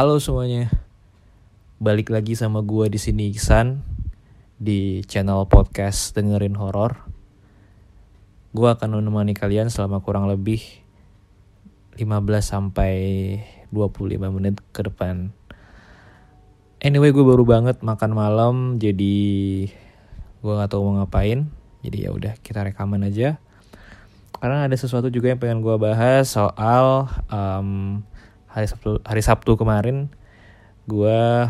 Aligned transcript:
Halo 0.00 0.16
semuanya, 0.16 0.72
balik 1.76 2.08
lagi 2.08 2.32
sama 2.32 2.64
gua 2.64 2.88
di 2.88 2.96
sini 2.96 3.36
Iksan 3.36 3.84
di 4.56 5.04
channel 5.04 5.44
podcast 5.44 6.16
dengerin 6.16 6.56
horor. 6.56 7.04
Gua 8.56 8.80
akan 8.80 8.96
menemani 8.96 9.36
kalian 9.36 9.68
selama 9.68 10.00
kurang 10.00 10.24
lebih 10.24 10.64
15 12.00 12.00
sampai 12.40 12.94
25 13.76 14.16
menit 14.32 14.56
ke 14.72 14.88
depan. 14.88 15.36
Anyway, 16.80 17.12
gue 17.12 17.20
baru 17.20 17.44
banget 17.44 17.84
makan 17.84 18.16
malam, 18.16 18.54
jadi 18.80 19.68
gue 20.40 20.52
nggak 20.56 20.70
tahu 20.72 20.80
mau 20.80 21.04
ngapain. 21.04 21.52
Jadi 21.84 22.08
ya 22.08 22.16
udah 22.16 22.40
kita 22.40 22.64
rekaman 22.64 23.04
aja. 23.04 23.36
Karena 24.32 24.64
ada 24.64 24.76
sesuatu 24.80 25.12
juga 25.12 25.28
yang 25.28 25.36
pengen 25.36 25.60
gue 25.60 25.76
bahas 25.76 26.32
soal 26.32 27.04
um, 27.28 28.00
hari 28.50 28.66
Sabtu 28.66 28.98
hari 29.06 29.22
Sabtu 29.22 29.54
kemarin 29.54 30.10
gue 30.90 31.46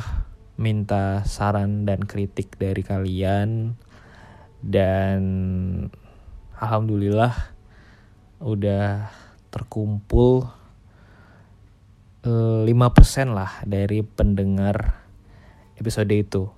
minta 0.60 1.24
saran 1.24 1.88
dan 1.88 2.04
kritik 2.04 2.60
dari 2.60 2.84
kalian. 2.84 3.80
Dan 4.60 5.20
alhamdulillah 6.60 7.32
udah 8.44 9.08
terkumpul 9.48 10.44
eh, 12.28 12.60
lima 12.68 12.92
persen 12.92 13.32
lah 13.32 13.64
dari 13.64 14.04
pendengar 14.04 15.00
episode 15.80 16.12
itu. 16.12 16.52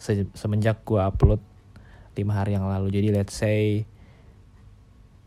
Se 0.00 0.24
semenjak 0.32 0.80
gue 0.88 0.96
upload 0.96 1.44
lima 2.16 2.40
hari 2.40 2.56
yang 2.56 2.64
lalu. 2.64 2.88
Jadi 2.88 3.12
let's 3.12 3.36
say 3.36 3.84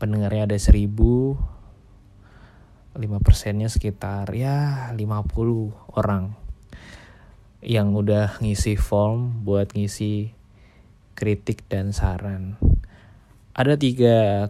pendengarnya 0.02 0.50
ada 0.50 0.58
seribu 0.58 1.38
5 2.96 3.20
persennya 3.20 3.68
sekitar 3.68 4.32
ya 4.32 4.90
50 4.96 5.96
orang 5.96 6.32
yang 7.60 7.92
udah 7.92 8.40
ngisi 8.40 8.78
form 8.80 9.44
buat 9.44 9.72
ngisi 9.76 10.32
kritik 11.16 11.64
dan 11.68 11.92
saran. 11.92 12.60
Ada 13.56 13.80
tiga 13.80 14.48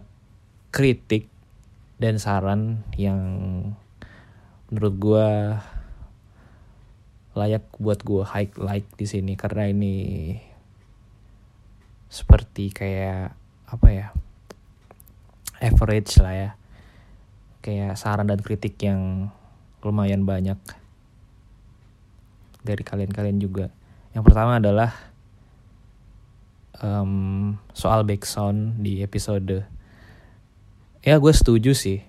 kritik 0.71 1.31
dan 1.97 2.19
saran 2.19 2.83
yang 2.99 3.23
menurut 4.67 4.95
gue 4.99 5.29
layak 7.37 7.65
buat 7.79 8.03
gue 8.03 8.23
highlight 8.27 8.87
di 8.99 9.05
sini 9.07 9.33
karena 9.39 9.69
ini 9.71 9.95
seperti 12.07 12.71
kayak 12.71 13.35
apa 13.67 13.87
ya 13.91 14.07
average 15.63 16.17
lah 16.23 16.33
ya 16.33 16.51
kayak 17.61 17.97
saran 17.99 18.29
dan 18.29 18.39
kritik 18.39 18.77
yang 18.81 19.31
lumayan 19.81 20.25
banyak 20.25 20.57
dari 22.65 22.83
kalian-kalian 22.83 23.39
juga. 23.39 23.71
Yang 24.11 24.23
pertama 24.27 24.59
adalah 24.59 24.91
um, 26.83 27.55
soal 27.71 28.03
backsound 28.03 28.83
di 28.83 28.99
episode. 29.01 29.63
Ya 31.05 31.15
gue 31.15 31.33
setuju 31.33 31.71
sih. 31.71 32.03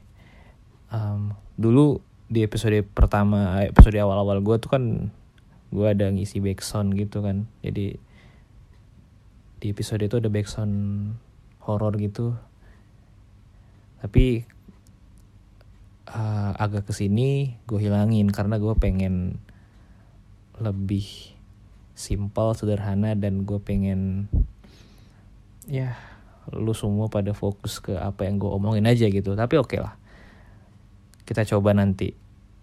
Um, 0.91 1.37
dulu 1.55 2.01
di 2.27 2.43
episode 2.43 2.83
pertama, 2.93 3.63
episode 3.65 3.97
awal-awal 4.01 4.43
gue 4.43 4.57
tuh 4.59 4.71
kan 4.73 4.85
gue 5.69 5.87
ada 5.87 6.09
ngisi 6.09 6.41
backsound 6.41 6.97
gitu 6.97 7.23
kan. 7.23 7.47
Jadi 7.63 7.97
di 9.59 9.67
episode 9.71 10.03
itu 10.03 10.19
ada 10.19 10.31
backsound 10.33 10.75
horror 11.63 11.95
gitu. 12.01 12.35
Tapi 13.99 14.47
uh, 16.13 16.53
agak 16.57 16.89
ke 16.89 16.93
sini 16.97 17.61
gue 17.69 17.81
hilangin 17.81 18.29
karena 18.33 18.57
gue 18.57 18.75
pengen 18.77 19.41
lebih 20.59 21.07
simpel 21.99 22.55
sederhana 22.55 23.15
dan 23.19 23.43
gue 23.43 23.59
pengen 23.59 24.31
ya 25.69 25.99
lu 26.49 26.73
semua 26.73 27.13
pada 27.13 27.37
fokus 27.37 27.83
ke 27.83 27.93
apa 27.93 28.25
yang 28.25 28.41
gue 28.41 28.49
omongin 28.49 28.89
aja 28.89 29.05
gitu. 29.11 29.37
Tapi 29.37 29.55
oke 29.61 29.69
okay 29.69 29.81
lah. 29.85 29.95
Kita 31.29 31.45
coba 31.45 31.77
nanti. 31.77 32.15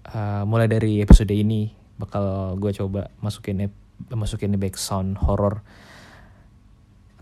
Uh, 0.06 0.46
mulai 0.46 0.70
dari 0.70 1.02
episode 1.02 1.34
ini 1.34 1.74
bakal 1.98 2.54
gue 2.62 2.70
coba 2.78 3.10
masukin 3.22 3.70
masukin 4.14 4.54
background 4.58 5.18
horror. 5.22 5.62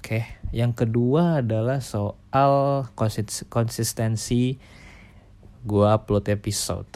Oke 0.03 0.19
okay. 0.19 0.23
yang 0.51 0.75
kedua 0.75 1.39
adalah 1.39 1.79
soal 1.79 2.83
konsistensi 3.47 4.59
gue 5.63 5.87
upload 5.87 6.27
episode. 6.27 6.91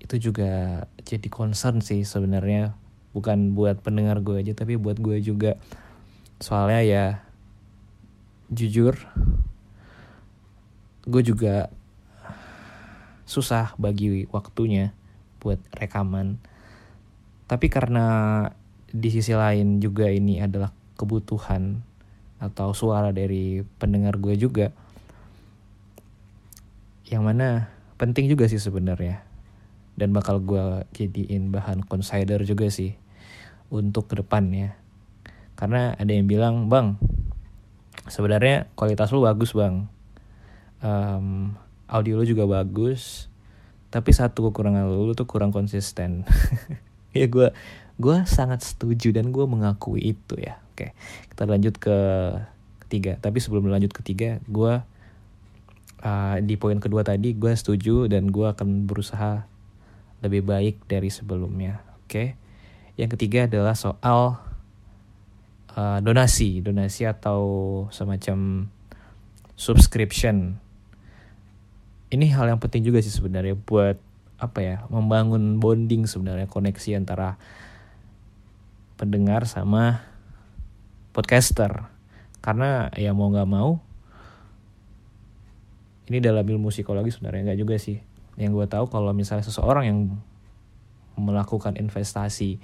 Itu 0.00 0.16
juga 0.16 0.84
jadi 1.04 1.28
concern 1.28 1.84
sih 1.84 2.02
sebenarnya. 2.02 2.72
Bukan 3.12 3.52
buat 3.52 3.84
pendengar 3.84 4.24
gue 4.24 4.40
aja 4.40 4.52
tapi 4.56 4.80
buat 4.80 4.96
gue 4.96 5.20
juga. 5.20 5.60
Soalnya 6.40 6.80
ya 6.82 7.04
jujur 8.50 8.96
gue 11.06 11.22
juga 11.22 11.70
susah 13.28 13.76
bagi 13.76 14.26
waktunya 14.32 14.96
buat 15.38 15.60
rekaman. 15.76 16.40
Tapi 17.46 17.66
karena 17.70 18.06
di 18.90 19.08
sisi 19.12 19.36
lain 19.36 19.78
juga 19.78 20.10
ini 20.10 20.42
adalah 20.42 20.74
kebutuhan 20.98 21.82
atau 22.40 22.72
suara 22.72 23.12
dari 23.12 23.62
pendengar 23.78 24.16
gue 24.16 24.34
juga 24.34 24.72
yang 27.10 27.26
mana 27.26 27.66
penting 27.98 28.30
juga 28.30 28.46
sih 28.46 28.62
sebenarnya. 28.62 29.26
Dan 29.98 30.14
bakal 30.14 30.40
gue 30.40 30.86
jadiin 30.94 31.50
bahan 31.50 31.84
consider 31.84 32.40
juga 32.46 32.70
sih 32.70 32.94
untuk 33.68 34.06
ke 34.06 34.22
depannya. 34.22 34.78
Karena 35.58 35.92
ada 35.98 36.08
yang 36.08 36.30
bilang 36.30 36.70
bang 36.70 36.96
sebenarnya 38.06 38.70
kualitas 38.78 39.10
lu 39.10 39.26
bagus 39.26 39.52
bang. 39.52 39.90
Um, 40.80 41.58
audio 41.90 42.22
lu 42.22 42.24
juga 42.24 42.48
bagus 42.48 43.28
tapi 43.90 44.14
satu 44.14 44.48
kekurangan 44.48 44.86
lu, 44.86 45.10
lu 45.10 45.12
tuh 45.18 45.26
kurang 45.26 45.50
konsisten. 45.50 46.24
Ya 47.10 47.26
gue 47.26 47.50
gue 47.98 48.16
sangat 48.22 48.62
setuju 48.62 49.10
dan 49.10 49.34
gue 49.34 49.42
mengakui 49.42 50.14
itu 50.14 50.38
ya. 50.38 50.62
Oke 50.70 50.94
kita 51.26 51.42
lanjut 51.42 51.74
ke 51.74 51.98
ketiga. 52.86 53.18
Tapi 53.18 53.42
sebelum 53.42 53.66
lanjut 53.66 53.90
ketiga 53.90 54.38
gue 54.46 54.78
uh, 56.04 56.36
di 56.40 56.56
poin 56.56 56.80
kedua 56.80 57.04
tadi 57.04 57.36
gue 57.36 57.52
setuju 57.52 58.08
dan 58.08 58.28
gue 58.28 58.46
akan 58.48 58.88
berusaha 58.88 59.44
lebih 60.20 60.44
baik 60.44 60.84
dari 60.88 61.08
sebelumnya. 61.08 61.80
Oke. 62.04 62.10
Okay? 62.10 62.28
Yang 63.00 63.16
ketiga 63.16 63.48
adalah 63.48 63.72
soal 63.72 64.36
uh, 65.72 65.98
donasi, 66.04 66.60
donasi 66.60 67.08
atau 67.08 67.40
semacam 67.88 68.68
subscription. 69.56 70.60
Ini 72.10 72.26
hal 72.34 72.50
yang 72.50 72.60
penting 72.60 72.84
juga 72.84 73.00
sih 73.00 73.12
sebenarnya 73.12 73.56
buat 73.56 73.96
apa 74.40 74.64
ya 74.64 74.76
membangun 74.88 75.60
bonding 75.60 76.08
sebenarnya 76.08 76.48
koneksi 76.48 76.96
antara 76.96 77.36
pendengar 78.96 79.44
sama 79.44 80.00
podcaster 81.12 81.92
karena 82.40 82.88
ya 82.96 83.12
mau 83.12 83.28
nggak 83.28 83.48
mau 83.48 83.84
ini 86.10 86.18
dalam 86.18 86.42
ilmu 86.42 86.74
psikologi 86.74 87.14
sebenarnya 87.14 87.54
nggak 87.54 87.60
juga 87.62 87.78
sih 87.78 88.02
yang 88.34 88.50
gue 88.50 88.66
tahu 88.66 88.90
kalau 88.90 89.14
misalnya 89.14 89.46
seseorang 89.46 89.84
yang 89.86 89.98
melakukan 91.14 91.78
investasi 91.78 92.58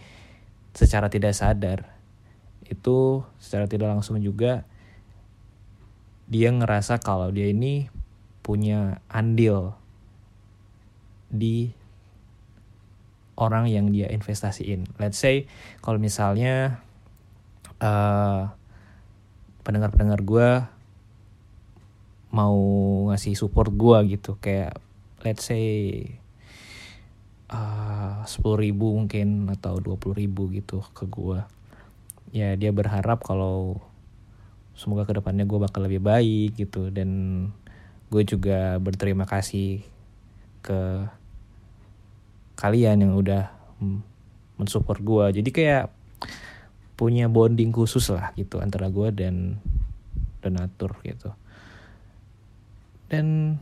secara 0.75 1.07
tidak 1.07 1.33
sadar 1.33 1.87
itu 2.67 3.23
secara 3.39 3.71
tidak 3.71 3.95
langsung 3.95 4.19
juga 4.19 4.67
dia 6.27 6.51
ngerasa 6.51 6.99
kalau 6.99 7.31
dia 7.31 7.47
ini 7.47 7.87
punya 8.43 8.99
andil 9.07 9.79
di 11.31 11.71
orang 13.39 13.69
yang 13.69 13.93
dia 13.93 14.11
investasiin. 14.11 14.91
Let's 14.99 15.21
say 15.21 15.47
kalau 15.85 16.01
misalnya 16.03 16.83
uh, 17.79 18.51
pendengar-pendengar 19.63 20.23
gue 20.25 20.51
mau 22.35 22.59
ngasih 23.11 23.35
support 23.39 23.71
gue 23.75 24.19
gitu. 24.19 24.39
Kayak 24.39 24.81
let's 25.23 25.47
say 25.47 25.67
uh, 27.51 28.23
sepuluh 28.27 28.63
ribu 28.63 28.95
mungkin 28.97 29.51
atau 29.51 29.79
dua 29.79 29.99
puluh 29.99 30.17
ribu 30.19 30.49
gitu 30.51 30.83
ke 30.95 31.07
gue 31.07 31.41
ya 32.35 32.59
dia 32.59 32.75
berharap 32.75 33.23
kalau 33.23 33.81
semoga 34.77 35.09
ke 35.09 35.17
depannya 35.17 35.47
gue 35.49 35.59
bakal 35.59 35.87
lebih 35.87 36.03
baik 36.03 36.59
gitu. 36.59 36.91
Dan 36.95 37.11
gue 38.07 38.23
juga 38.23 38.79
berterima 38.79 39.27
kasih 39.27 39.83
ke 40.63 41.07
kalian 42.57 43.05
yang 43.05 43.13
udah 43.13 43.53
mensupport 44.57 44.99
gue 45.05 45.45
jadi 45.45 45.51
kayak 45.53 45.85
punya 46.97 47.29
bonding 47.29 47.77
khusus 47.77 48.09
lah 48.09 48.33
gitu 48.41 48.57
antara 48.57 48.89
gue 48.89 49.13
dan 49.13 49.61
donatur 50.41 50.97
gitu 51.05 51.37
dan 53.07 53.57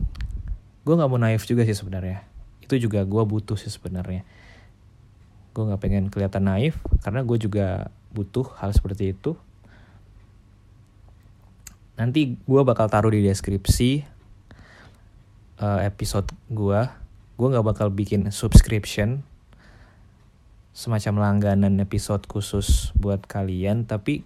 gue 0.85 0.93
nggak 0.93 1.09
mau 1.09 1.21
naif 1.21 1.45
juga 1.45 1.65
sih 1.65 1.77
sebenarnya. 1.77 2.25
Itu 2.61 2.77
juga 2.81 3.05
gue 3.05 3.23
butuh 3.25 3.57
sih 3.57 3.69
sebenarnya. 3.69 4.25
Gue 5.53 5.63
nggak 5.65 5.81
pengen 5.81 6.05
kelihatan 6.09 6.49
naif 6.49 6.77
karena 7.01 7.21
gue 7.21 7.37
juga 7.37 7.89
butuh 8.13 8.49
hal 8.61 8.73
seperti 8.73 9.13
itu. 9.13 9.37
Nanti 11.95 12.35
gue 12.35 12.61
bakal 12.65 12.91
taruh 12.91 13.13
di 13.13 13.23
deskripsi 13.23 14.03
uh, 15.59 15.79
episode 15.83 16.27
gue 16.51 16.81
gue 17.35 17.47
nggak 17.51 17.67
bakal 17.67 17.87
bikin 17.91 18.31
subscription 18.31 19.23
semacam 20.75 21.31
langganan 21.31 21.79
episode 21.79 22.23
khusus 22.27 22.91
buat 22.95 23.23
kalian 23.27 23.87
tapi 23.87 24.23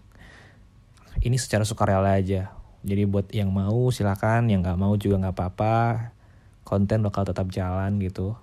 ini 1.22 1.38
secara 1.38 1.66
sukarela 1.66 2.18
aja 2.18 2.54
jadi 2.84 3.04
buat 3.08 3.32
yang 3.36 3.52
mau 3.52 3.92
silakan. 3.92 4.48
Yang 4.48 4.62
nggak 4.68 4.80
mau 4.80 4.94
juga 4.96 5.16
nggak 5.26 5.36
apa-apa. 5.36 5.78
Konten 6.64 7.04
bakal 7.04 7.28
tetap 7.28 7.52
jalan 7.52 8.00
gitu. 8.00 8.38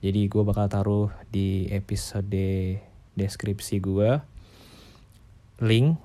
Jadi 0.00 0.32
gue 0.32 0.42
bakal 0.46 0.70
taruh 0.72 1.12
di 1.28 1.68
episode 1.68 2.80
deskripsi 3.18 3.84
gue 3.84 4.16
link. 5.60 6.00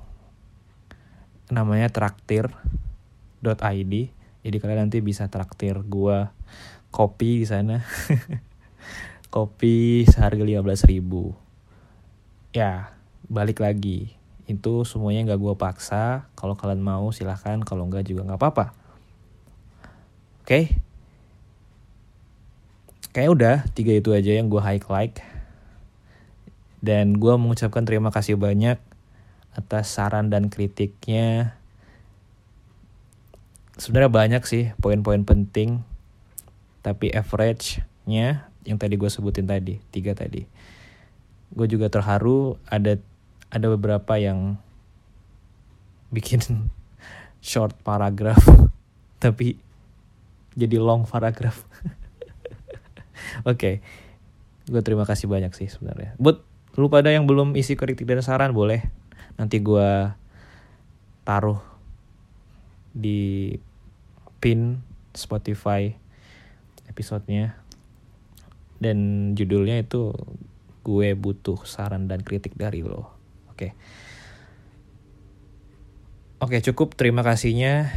Namanya 1.53 1.87
traktir.id 1.93 3.93
jadi 4.45 4.61
kalian 4.61 4.85
nanti 4.85 5.01
bisa 5.01 5.25
traktir 5.25 5.81
gue 5.81 6.29
kopi 6.93 7.41
di 7.41 7.47
sana. 7.49 7.81
Kopi 9.33 10.05
seharga 10.05 10.45
15 10.45 10.85
ribu. 10.85 11.33
Ya 12.53 12.93
balik 13.25 13.65
lagi 13.65 14.13
itu 14.45 14.85
semuanya 14.85 15.33
nggak 15.33 15.41
gue 15.41 15.53
paksa. 15.57 16.29
Kalau 16.37 16.53
kalian 16.53 16.81
mau 16.81 17.09
silahkan. 17.09 17.61
Kalau 17.65 17.89
nggak 17.89 18.05
juga 18.05 18.25
nggak 18.29 18.39
apa-apa. 18.41 18.65
Oke? 20.41 20.45
Okay? 20.45 20.65
kayak 23.15 23.31
udah 23.31 23.57
tiga 23.71 23.95
itu 23.95 24.11
aja 24.11 24.35
yang 24.35 24.51
gue 24.51 24.59
highlight 24.59 25.23
dan 26.83 27.15
gue 27.15 27.31
mengucapkan 27.39 27.87
terima 27.87 28.11
kasih 28.11 28.35
banyak 28.35 28.75
atas 29.55 29.87
saran 29.87 30.27
dan 30.27 30.51
kritiknya. 30.51 31.55
Sebenarnya 33.79 34.11
banyak 34.11 34.43
sih 34.43 34.75
poin-poin 34.83 35.23
penting 35.23 35.79
tapi 36.83 37.07
average-nya 37.15 38.51
yang 38.67 38.77
tadi 38.77 38.99
gue 38.99 39.07
sebutin 39.07 39.47
tadi 39.47 39.79
tiga 39.95 40.11
tadi. 40.11 40.43
Gue 41.55 41.71
juga 41.71 41.87
terharu 41.87 42.59
ada 42.67 42.99
ada 43.53 43.67
beberapa 43.69 44.17
yang 44.17 44.57
bikin 46.09 46.41
short 47.41 47.75
paragraph 47.83 48.41
tapi 49.23 49.59
jadi 50.55 50.79
long 50.79 51.03
paragraph. 51.03 51.67
Oke 53.43 53.43
okay. 53.43 53.75
gue 54.65 54.81
terima 54.81 55.03
kasih 55.03 55.27
banyak 55.27 55.51
sih 55.51 55.67
sebenarnya. 55.67 56.15
Buat 56.15 56.41
lu 56.79 56.87
pada 56.87 57.11
yang 57.11 57.27
belum 57.27 57.53
isi 57.59 57.75
kritik 57.75 58.07
dan 58.07 58.23
saran 58.23 58.55
boleh. 58.55 58.87
Nanti 59.35 59.59
gue 59.59 60.09
taruh 61.27 61.59
di 62.95 63.51
pin 64.39 64.79
Spotify 65.11 65.91
episodenya. 66.87 67.59
Dan 68.79 69.31
judulnya 69.35 69.79
itu 69.79 70.15
gue 70.87 71.15
butuh 71.19 71.63
saran 71.67 72.07
dan 72.07 72.23
kritik 72.23 72.55
dari 72.55 72.79
lo 72.83 73.14
oke. 73.55 73.71
Oke 76.43 76.59
cukup. 76.59 76.99
Terima 76.99 77.23
kasihnya 77.23 77.87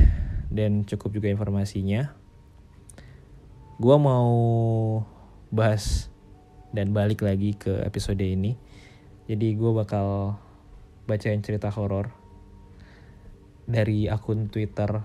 dan 0.55 0.87
cukup 0.87 1.19
juga 1.19 1.29
informasinya. 1.29 2.15
Gue 3.83 3.97
mau 3.99 4.31
bahas 5.51 6.07
dan 6.71 6.95
balik 6.95 7.27
lagi 7.27 7.59
ke 7.59 7.83
episode 7.83 8.23
ini. 8.23 8.55
Jadi 9.27 9.59
gue 9.59 9.71
bakal 9.75 10.39
bacain 11.11 11.43
cerita 11.43 11.69
horor 11.75 12.15
dari 13.69 14.07
akun 14.07 14.49
Twitter 14.49 15.03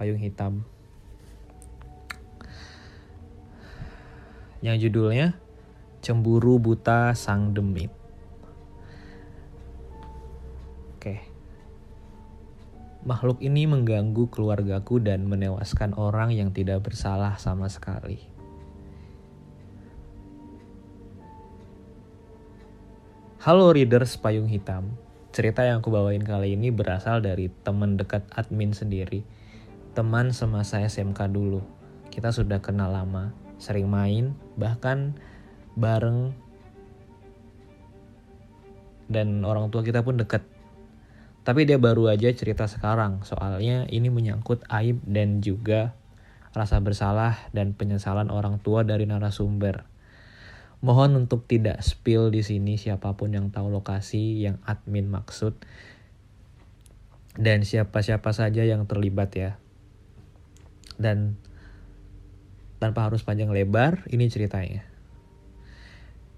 Payung 0.00 0.18
Hitam. 0.18 0.64
Yang 4.64 4.88
judulnya 4.88 5.36
Cemburu 6.00 6.56
Buta 6.56 7.12
Sang 7.12 7.52
Demit. 7.52 8.03
Makhluk 13.04 13.44
ini 13.44 13.68
mengganggu 13.68 14.32
keluargaku 14.32 14.96
dan 14.96 15.28
menewaskan 15.28 15.92
orang 15.92 16.32
yang 16.32 16.56
tidak 16.56 16.88
bersalah 16.88 17.36
sama 17.36 17.68
sekali. 17.68 18.16
Halo 23.44 23.76
readers 23.76 24.16
payung 24.16 24.48
hitam. 24.48 24.96
Cerita 25.36 25.68
yang 25.68 25.84
aku 25.84 25.92
bawain 25.92 26.24
kali 26.24 26.56
ini 26.56 26.72
berasal 26.72 27.20
dari 27.20 27.52
teman 27.60 28.00
dekat 28.00 28.24
admin 28.32 28.72
sendiri. 28.72 29.20
Teman 29.92 30.32
semasa 30.32 30.80
SMK 30.80 31.28
dulu. 31.28 31.60
Kita 32.08 32.32
sudah 32.32 32.64
kenal 32.64 32.88
lama 32.88 33.36
sering 33.60 33.84
main, 33.84 34.32
bahkan 34.56 35.12
bareng 35.76 36.32
dan 39.12 39.44
orang 39.44 39.68
tua 39.68 39.84
kita 39.84 40.00
pun 40.00 40.16
deket. 40.16 40.53
Tapi 41.44 41.68
dia 41.68 41.76
baru 41.76 42.08
aja 42.08 42.32
cerita 42.32 42.64
sekarang, 42.64 43.20
soalnya 43.28 43.84
ini 43.92 44.08
menyangkut 44.08 44.64
aib 44.72 45.04
dan 45.04 45.44
juga 45.44 45.92
rasa 46.56 46.80
bersalah 46.80 47.36
dan 47.52 47.76
penyesalan 47.76 48.32
orang 48.32 48.64
tua 48.64 48.80
dari 48.80 49.04
narasumber. 49.04 49.84
Mohon 50.80 51.28
untuk 51.28 51.44
tidak 51.44 51.84
spill 51.84 52.32
di 52.32 52.40
sini 52.40 52.80
siapa 52.80 53.12
pun 53.12 53.36
yang 53.36 53.52
tahu 53.52 53.68
lokasi 53.68 54.40
yang 54.40 54.56
admin 54.64 55.08
maksud 55.12 55.56
dan 57.34 57.66
siapa-siapa 57.66 58.30
saja 58.32 58.62
yang 58.62 58.88
terlibat 58.88 59.30
ya. 59.36 59.50
Dan 60.94 61.36
tanpa 62.78 63.10
harus 63.10 63.26
panjang 63.26 63.50
lebar, 63.50 64.06
ini 64.08 64.30
ceritanya. 64.30 64.86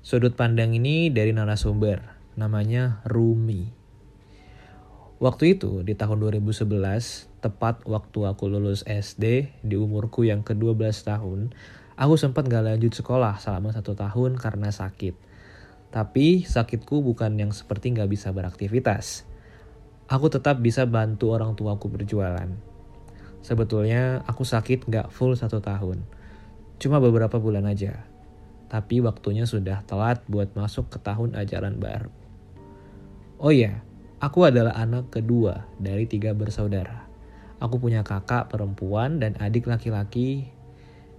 Sudut 0.00 0.38
pandang 0.38 0.72
ini 0.72 1.12
dari 1.12 1.36
narasumber, 1.36 2.00
namanya 2.38 3.04
Rumi. 3.04 3.75
Waktu 5.16 5.56
itu, 5.56 5.80
di 5.80 5.96
tahun 5.96 6.20
2011, 6.20 6.68
tepat 7.40 7.80
waktu 7.88 8.18
aku 8.28 8.52
lulus 8.52 8.84
SD, 8.84 9.48
di 9.64 9.76
umurku 9.80 10.28
yang 10.28 10.44
ke-12 10.44 10.92
tahun, 11.08 11.56
aku 11.96 12.14
sempat 12.20 12.44
gak 12.44 12.68
lanjut 12.68 12.92
sekolah 12.92 13.40
selama 13.40 13.72
satu 13.72 13.96
tahun 13.96 14.36
karena 14.36 14.68
sakit. 14.68 15.16
Tapi 15.88 16.44
sakitku 16.44 17.00
bukan 17.00 17.32
yang 17.40 17.56
seperti 17.56 17.96
gak 17.96 18.12
bisa 18.12 18.28
beraktivitas. 18.36 19.24
Aku 20.12 20.28
tetap 20.28 20.60
bisa 20.60 20.84
bantu 20.84 21.32
orang 21.32 21.56
tuaku 21.56 21.88
berjualan. 21.88 22.52
Sebetulnya 23.40 24.20
aku 24.28 24.44
sakit 24.44 24.84
gak 24.84 25.08
full 25.08 25.32
satu 25.32 25.64
tahun 25.64 26.04
Cuma 26.76 27.00
beberapa 27.00 27.40
bulan 27.40 27.64
aja. 27.64 28.04
Tapi 28.68 29.00
waktunya 29.00 29.48
sudah 29.48 29.80
telat 29.88 30.20
buat 30.28 30.52
masuk 30.52 30.92
ke 30.92 30.98
tahun 31.00 31.32
ajaran 31.38 31.80
baru. 31.80 32.12
Oh 33.40 33.52
iya, 33.52 33.80
aku 34.26 34.50
adalah 34.50 34.74
anak 34.74 35.14
kedua 35.14 35.70
dari 35.78 36.10
tiga 36.10 36.34
bersaudara. 36.34 37.06
Aku 37.62 37.78
punya 37.78 38.02
kakak 38.02 38.50
perempuan 38.50 39.22
dan 39.22 39.38
adik 39.38 39.70
laki-laki 39.70 40.50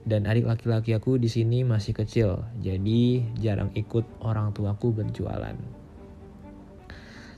dan 0.03 0.27
adik 0.27 0.43
laki-laki 0.43 0.91
aku 0.91 1.15
di 1.15 1.31
sini 1.31 1.63
masih 1.63 1.95
kecil, 1.95 2.43
jadi 2.59 3.23
jarang 3.39 3.71
ikut 3.79 4.03
orang 4.19 4.51
tuaku 4.51 4.91
berjualan. 4.91 5.55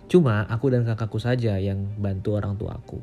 Cuma 0.10 0.46
aku 0.50 0.74
dan 0.74 0.90
kakakku 0.90 1.22
saja 1.22 1.62
yang 1.62 1.86
bantu 2.02 2.34
orang 2.38 2.58
tuaku. 2.58 3.02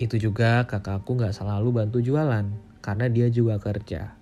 Itu 0.00 0.16
juga 0.16 0.64
kakakku 0.64 1.20
gak 1.20 1.36
selalu 1.36 1.84
bantu 1.84 2.00
jualan, 2.00 2.48
karena 2.80 3.06
dia 3.12 3.28
juga 3.28 3.60
kerja. 3.60 4.16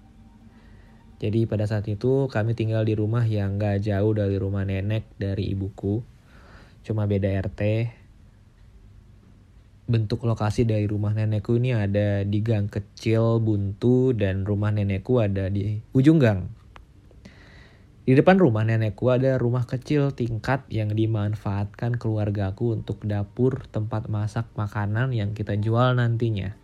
Jadi 1.23 1.47
pada 1.47 1.71
saat 1.71 1.87
itu 1.87 2.27
kami 2.27 2.59
tinggal 2.59 2.83
di 2.83 2.99
rumah 2.99 3.23
yang 3.23 3.55
gak 3.55 3.87
jauh 3.87 4.11
dari 4.15 4.35
rumah 4.35 4.67
nenek 4.67 5.15
dari 5.15 5.55
ibuku. 5.55 6.12
Cuma 6.83 7.07
beda 7.07 7.31
RT. 7.31 7.91
Bentuk 9.87 10.27
lokasi 10.27 10.67
dari 10.67 10.87
rumah 10.91 11.15
nenekku 11.15 11.59
ini 11.59 11.75
ada 11.75 12.27
di 12.27 12.43
gang 12.43 12.67
kecil 12.67 13.39
buntu 13.39 14.11
dan 14.15 14.43
rumah 14.43 14.75
nenekku 14.75 15.23
ada 15.23 15.47
di 15.47 15.79
ujung 15.95 16.19
gang. 16.19 16.51
Di 18.03 18.19
depan 18.19 18.35
rumah 18.35 18.67
nenekku 18.67 19.15
ada 19.15 19.39
rumah 19.39 19.63
kecil 19.63 20.11
tingkat 20.11 20.67
yang 20.75 20.91
dimanfaatkan 20.91 22.03
keluargaku 22.03 22.75
untuk 22.75 22.99
dapur 23.07 23.63
tempat 23.71 24.11
masak 24.11 24.51
makanan 24.59 25.15
yang 25.15 25.39
kita 25.39 25.55
jual 25.55 25.95
nantinya. 25.95 26.59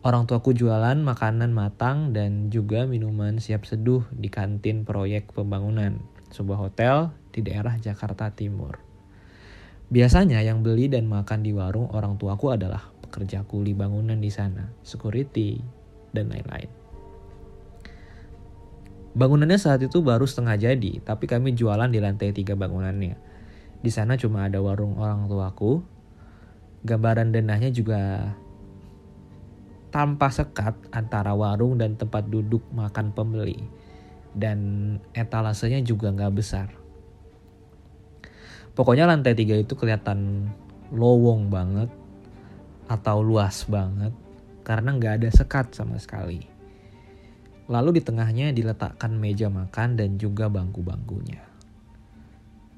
Orang 0.00 0.24
tuaku 0.24 0.56
jualan 0.56 0.96
makanan 0.96 1.52
matang 1.52 2.16
dan 2.16 2.48
juga 2.48 2.88
minuman 2.88 3.36
siap 3.36 3.68
seduh 3.68 4.00
di 4.16 4.32
kantin 4.32 4.88
proyek 4.88 5.34
pembangunan 5.36 6.00
sebuah 6.32 6.70
hotel 6.70 7.12
di 7.36 7.44
daerah 7.44 7.76
Jakarta 7.76 8.32
Timur. 8.32 8.80
Biasanya 9.92 10.40
yang 10.40 10.64
beli 10.64 10.88
dan 10.88 11.04
makan 11.04 11.44
di 11.44 11.52
warung 11.52 11.92
orang 11.92 12.16
tuaku 12.16 12.56
adalah 12.56 12.90
pekerja 13.04 13.44
kuli 13.44 13.76
bangunan 13.76 14.18
di 14.18 14.32
sana, 14.32 14.72
security, 14.80 15.60
dan 16.16 16.32
lain-lain. 16.32 16.72
Bangunannya 19.16 19.56
saat 19.56 19.80
itu 19.84 20.00
baru 20.00 20.24
setengah 20.24 20.56
jadi, 20.56 20.92
tapi 21.04 21.24
kami 21.28 21.52
jualan 21.54 21.88
di 21.88 22.00
lantai 22.02 22.32
tiga 22.32 22.58
bangunannya. 22.58 23.16
Di 23.80 23.90
sana 23.92 24.16
cuma 24.18 24.44
ada 24.44 24.60
warung 24.60 24.96
orang 24.98 25.28
tuaku. 25.30 25.80
Gambaran 26.84 27.32
denahnya 27.32 27.72
juga 27.72 28.32
tanpa 29.88 30.28
sekat 30.28 30.76
antara 30.92 31.32
warung 31.32 31.80
dan 31.80 31.96
tempat 31.96 32.28
duduk 32.28 32.60
makan 32.74 33.14
pembeli. 33.16 33.56
Dan 34.36 35.00
etalasenya 35.16 35.80
juga 35.80 36.12
nggak 36.12 36.34
besar. 36.36 36.68
Pokoknya 38.76 39.08
lantai 39.08 39.32
tiga 39.32 39.56
itu 39.56 39.72
kelihatan 39.72 40.52
lowong 40.92 41.48
banget 41.48 41.88
atau 42.92 43.24
luas 43.24 43.64
banget 43.64 44.12
karena 44.68 44.92
nggak 44.92 45.24
ada 45.24 45.28
sekat 45.32 45.72
sama 45.72 45.96
sekali. 45.96 46.44
Lalu 47.72 47.98
di 47.98 48.02
tengahnya 48.04 48.52
diletakkan 48.52 49.16
meja 49.16 49.48
makan 49.48 49.96
dan 49.96 50.20
juga 50.20 50.52
bangku-bangkunya. 50.52 51.40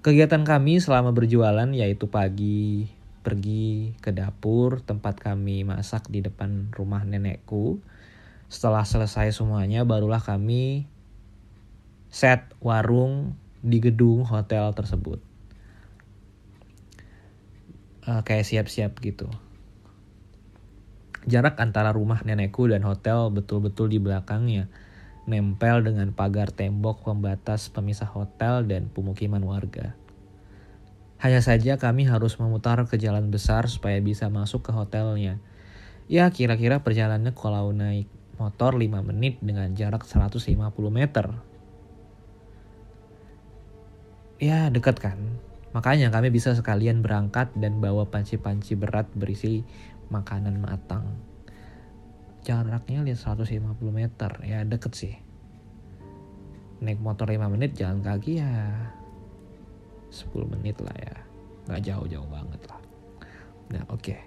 Kegiatan 0.06 0.46
kami 0.46 0.78
selama 0.78 1.10
berjualan 1.10 1.66
yaitu 1.74 2.06
pagi 2.06 2.86
pergi 3.26 3.98
ke 3.98 4.14
dapur 4.14 4.78
tempat 4.78 5.18
kami 5.18 5.66
masak 5.66 6.06
di 6.06 6.22
depan 6.22 6.70
rumah 6.78 7.02
nenekku. 7.02 7.82
Setelah 8.46 8.86
selesai 8.86 9.34
semuanya 9.34 9.82
barulah 9.82 10.22
kami 10.22 10.86
set 12.06 12.46
warung 12.62 13.34
di 13.60 13.82
gedung 13.82 14.22
hotel 14.22 14.70
tersebut 14.78 15.27
uh, 18.08 18.24
kayak 18.24 18.48
siap-siap 18.48 18.96
gitu. 19.04 19.28
Jarak 21.28 21.60
antara 21.60 21.92
rumah 21.92 22.24
nenekku 22.24 22.64
dan 22.72 22.80
hotel 22.88 23.28
betul-betul 23.28 23.92
di 23.92 24.00
belakangnya, 24.00 24.72
nempel 25.28 25.84
dengan 25.84 26.16
pagar 26.16 26.48
tembok 26.48 27.04
pembatas 27.04 27.68
pemisah 27.68 28.08
hotel 28.08 28.64
dan 28.64 28.88
pemukiman 28.88 29.44
warga. 29.44 29.92
Hanya 31.20 31.44
saja 31.44 31.76
kami 31.76 32.08
harus 32.08 32.40
memutar 32.40 32.80
ke 32.88 32.96
jalan 32.96 33.28
besar 33.28 33.68
supaya 33.68 34.00
bisa 34.00 34.32
masuk 34.32 34.64
ke 34.64 34.72
hotelnya. 34.72 35.36
Ya 36.08 36.30
kira-kira 36.32 36.80
perjalanannya 36.80 37.36
kalau 37.36 37.74
naik 37.76 38.08
motor 38.40 38.78
5 38.78 39.02
menit 39.04 39.36
dengan 39.44 39.68
jarak 39.76 40.06
150 40.08 40.48
meter. 40.88 41.26
Ya 44.38 44.70
dekat 44.70 45.02
kan, 45.02 45.18
Makanya 45.76 46.08
kami 46.08 46.32
bisa 46.32 46.56
sekalian 46.56 47.04
berangkat 47.04 47.52
dan 47.60 47.76
bawa 47.84 48.08
panci-panci 48.08 48.72
berat 48.72 49.04
berisi 49.12 49.60
makanan 50.08 50.64
matang. 50.64 51.20
Jaraknya 52.40 53.04
lihat 53.04 53.20
150 53.20 53.76
meter, 53.92 54.32
ya 54.48 54.64
deket 54.64 54.92
sih. 54.96 55.14
Naik 56.80 57.02
motor 57.04 57.28
5 57.28 57.52
menit, 57.52 57.76
jalan 57.76 58.00
kaki 58.00 58.40
ya 58.40 58.48
10 60.08 60.48
menit 60.56 60.80
lah 60.80 60.96
ya. 60.96 61.16
Gak 61.68 61.84
jauh-jauh 61.84 62.28
banget 62.32 62.60
lah. 62.64 62.80
Nah 63.76 63.84
oke. 63.92 64.00
Okay. 64.00 64.20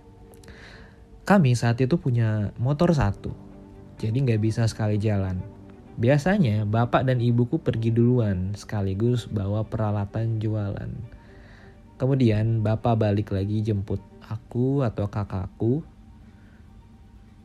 Kami 1.25 1.57
saat 1.57 1.81
itu 1.81 1.97
punya 1.97 2.53
motor 2.61 2.93
satu. 2.93 3.33
Jadi 3.97 4.17
gak 4.29 4.41
bisa 4.41 4.69
sekali 4.69 5.01
jalan. 5.01 5.41
Biasanya 5.97 6.69
bapak 6.69 7.05
dan 7.09 7.17
ibuku 7.17 7.57
pergi 7.57 7.89
duluan 7.89 8.53
sekaligus 8.53 9.25
bawa 9.25 9.65
peralatan 9.65 10.37
jualan 10.37 11.20
Kemudian 12.01 12.65
bapak 12.65 12.97
balik 12.97 13.29
lagi 13.29 13.61
jemput 13.61 14.01
aku 14.25 14.81
atau 14.81 15.05
kakakku. 15.05 15.85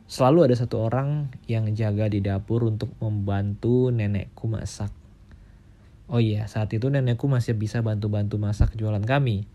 Selalu 0.09 0.49
ada 0.49 0.55
satu 0.57 0.81
orang 0.81 1.29
yang 1.45 1.69
jaga 1.77 2.09
di 2.09 2.25
dapur 2.25 2.65
untuk 2.65 2.89
membantu 2.97 3.93
nenekku 3.93 4.49
masak. 4.49 4.89
Oh 6.09 6.17
iya, 6.17 6.49
saat 6.49 6.73
itu 6.73 6.89
nenekku 6.89 7.29
masih 7.29 7.53
bisa 7.53 7.85
bantu-bantu 7.85 8.41
masak 8.41 8.73
jualan 8.73 9.05
kami. 9.05 9.45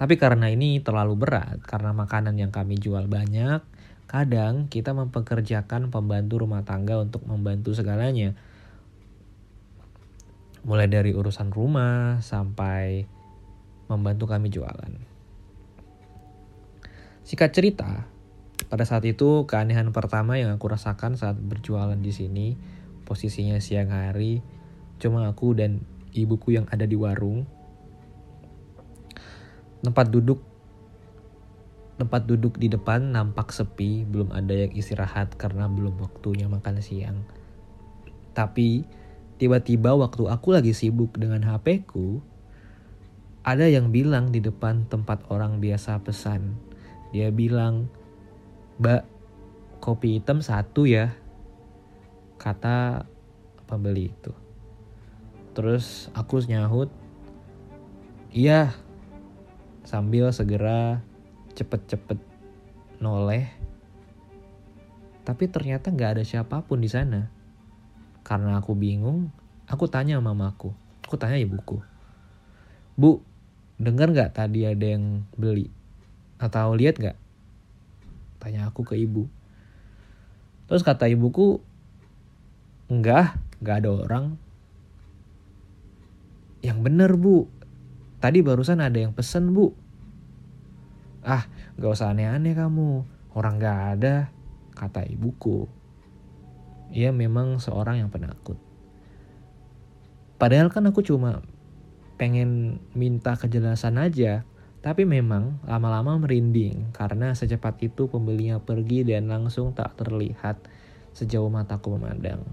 Tapi 0.00 0.16
karena 0.16 0.48
ini 0.48 0.80
terlalu 0.80 1.12
berat, 1.20 1.60
karena 1.60 1.92
makanan 1.92 2.40
yang 2.40 2.48
kami 2.48 2.80
jual 2.80 3.04
banyak, 3.12 3.60
kadang 4.08 4.72
kita 4.72 4.96
mempekerjakan 4.96 5.92
pembantu 5.92 6.40
rumah 6.40 6.64
tangga 6.64 6.96
untuk 6.96 7.28
membantu 7.28 7.76
segalanya. 7.76 8.32
Mulai 10.64 10.88
dari 10.88 11.12
urusan 11.12 11.52
rumah 11.52 12.24
sampai 12.24 13.15
membantu 13.86 14.30
kami 14.30 14.50
jualan. 14.50 14.92
Sikat 17.26 17.50
cerita, 17.50 18.06
pada 18.70 18.82
saat 18.86 19.02
itu 19.06 19.46
keanehan 19.50 19.90
pertama 19.90 20.38
yang 20.38 20.54
aku 20.54 20.70
rasakan 20.70 21.18
saat 21.18 21.38
berjualan 21.38 21.98
di 21.98 22.10
sini, 22.14 22.46
posisinya 23.06 23.58
siang 23.58 23.90
hari, 23.90 24.42
cuma 24.98 25.26
aku 25.26 25.54
dan 25.54 25.82
ibuku 26.14 26.54
yang 26.54 26.66
ada 26.70 26.86
di 26.86 26.94
warung. 26.98 27.46
Tempat 29.82 30.10
duduk 30.10 30.40
tempat 31.96 32.28
duduk 32.28 32.60
di 32.60 32.68
depan 32.68 33.14
nampak 33.14 33.50
sepi, 33.54 34.04
belum 34.04 34.28
ada 34.34 34.52
yang 34.52 34.72
istirahat 34.76 35.32
karena 35.40 35.64
belum 35.66 35.96
waktunya 35.96 36.44
makan 36.44 36.84
siang. 36.84 37.24
Tapi 38.36 38.84
tiba-tiba 39.40 39.96
waktu 39.96 40.28
aku 40.28 40.52
lagi 40.52 40.76
sibuk 40.76 41.16
dengan 41.16 41.40
HP 41.44 41.88
ku, 41.88 42.20
ada 43.46 43.70
yang 43.70 43.94
bilang 43.94 44.34
di 44.34 44.42
depan 44.42 44.90
tempat 44.90 45.22
orang 45.30 45.62
biasa 45.62 46.02
pesan. 46.02 46.58
Dia 47.14 47.30
bilang, 47.30 47.86
Mbak, 48.82 49.02
kopi 49.78 50.18
hitam 50.18 50.42
satu 50.42 50.82
ya. 50.82 51.14
Kata 52.42 53.06
pembeli 53.70 54.10
itu. 54.10 54.34
Terus 55.54 56.10
aku 56.10 56.42
nyahut, 56.42 56.90
iya. 58.34 58.74
Sambil 59.86 60.34
segera 60.34 61.06
cepet-cepet 61.54 62.18
noleh. 62.98 63.46
Tapi 65.22 65.46
ternyata 65.46 65.94
gak 65.94 66.18
ada 66.18 66.24
siapa 66.26 66.66
pun 66.66 66.82
di 66.82 66.90
sana. 66.90 67.30
Karena 68.26 68.58
aku 68.58 68.74
bingung, 68.74 69.30
aku 69.70 69.86
tanya 69.86 70.18
mamaku. 70.18 70.74
Aku 71.06 71.14
tanya 71.14 71.38
ibuku. 71.38 71.78
Bu, 72.98 73.22
dengar 73.76 74.12
nggak 74.12 74.36
tadi 74.36 74.64
ada 74.64 74.86
yang 74.96 75.24
beli? 75.36 75.68
Atau 76.40 76.76
lihat 76.76 77.00
nggak? 77.00 77.16
Tanya 78.40 78.68
aku 78.68 78.84
ke 78.84 78.96
ibu. 78.96 79.28
Terus 80.66 80.82
kata 80.82 81.06
ibuku 81.06 81.60
enggak 82.88 83.38
nggak 83.60 83.76
ada 83.84 83.90
orang. 83.92 84.26
Yang 86.64 86.78
bener 86.82 87.10
bu. 87.14 87.46
Tadi 88.18 88.42
barusan 88.42 88.82
ada 88.82 88.96
yang 88.96 89.12
pesen 89.14 89.52
bu. 89.54 89.70
Ah 91.26 91.46
gak 91.76 91.92
usah 91.92 92.14
aneh-aneh 92.14 92.54
kamu. 92.54 93.04
Orang 93.36 93.60
gak 93.60 94.00
ada 94.00 94.32
kata 94.72 95.04
ibuku. 95.04 95.68
Ia 96.94 97.10
memang 97.10 97.58
seorang 97.58 98.00
yang 98.00 98.08
penakut. 98.08 98.56
Padahal 100.36 100.68
kan 100.70 100.86
aku 100.86 101.02
cuma 101.02 101.42
pengen 102.16 102.80
minta 102.96 103.36
kejelasan 103.36 104.00
aja, 104.00 104.44
tapi 104.80 105.04
memang 105.04 105.60
lama-lama 105.64 106.16
merinding 106.20 106.92
karena 106.96 107.32
secepat 107.36 107.80
itu 107.84 108.08
pembelinya 108.08 108.60
pergi 108.60 109.04
dan 109.04 109.28
langsung 109.28 109.72
tak 109.76 109.96
terlihat 110.00 110.56
sejauh 111.16 111.48
mataku 111.48 111.96
memandang. 111.96 112.44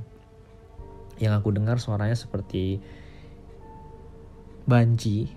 Yang 1.20 1.34
aku 1.44 1.50
dengar 1.56 1.78
suaranya 1.78 2.16
seperti 2.16 2.80
banci 4.64 5.28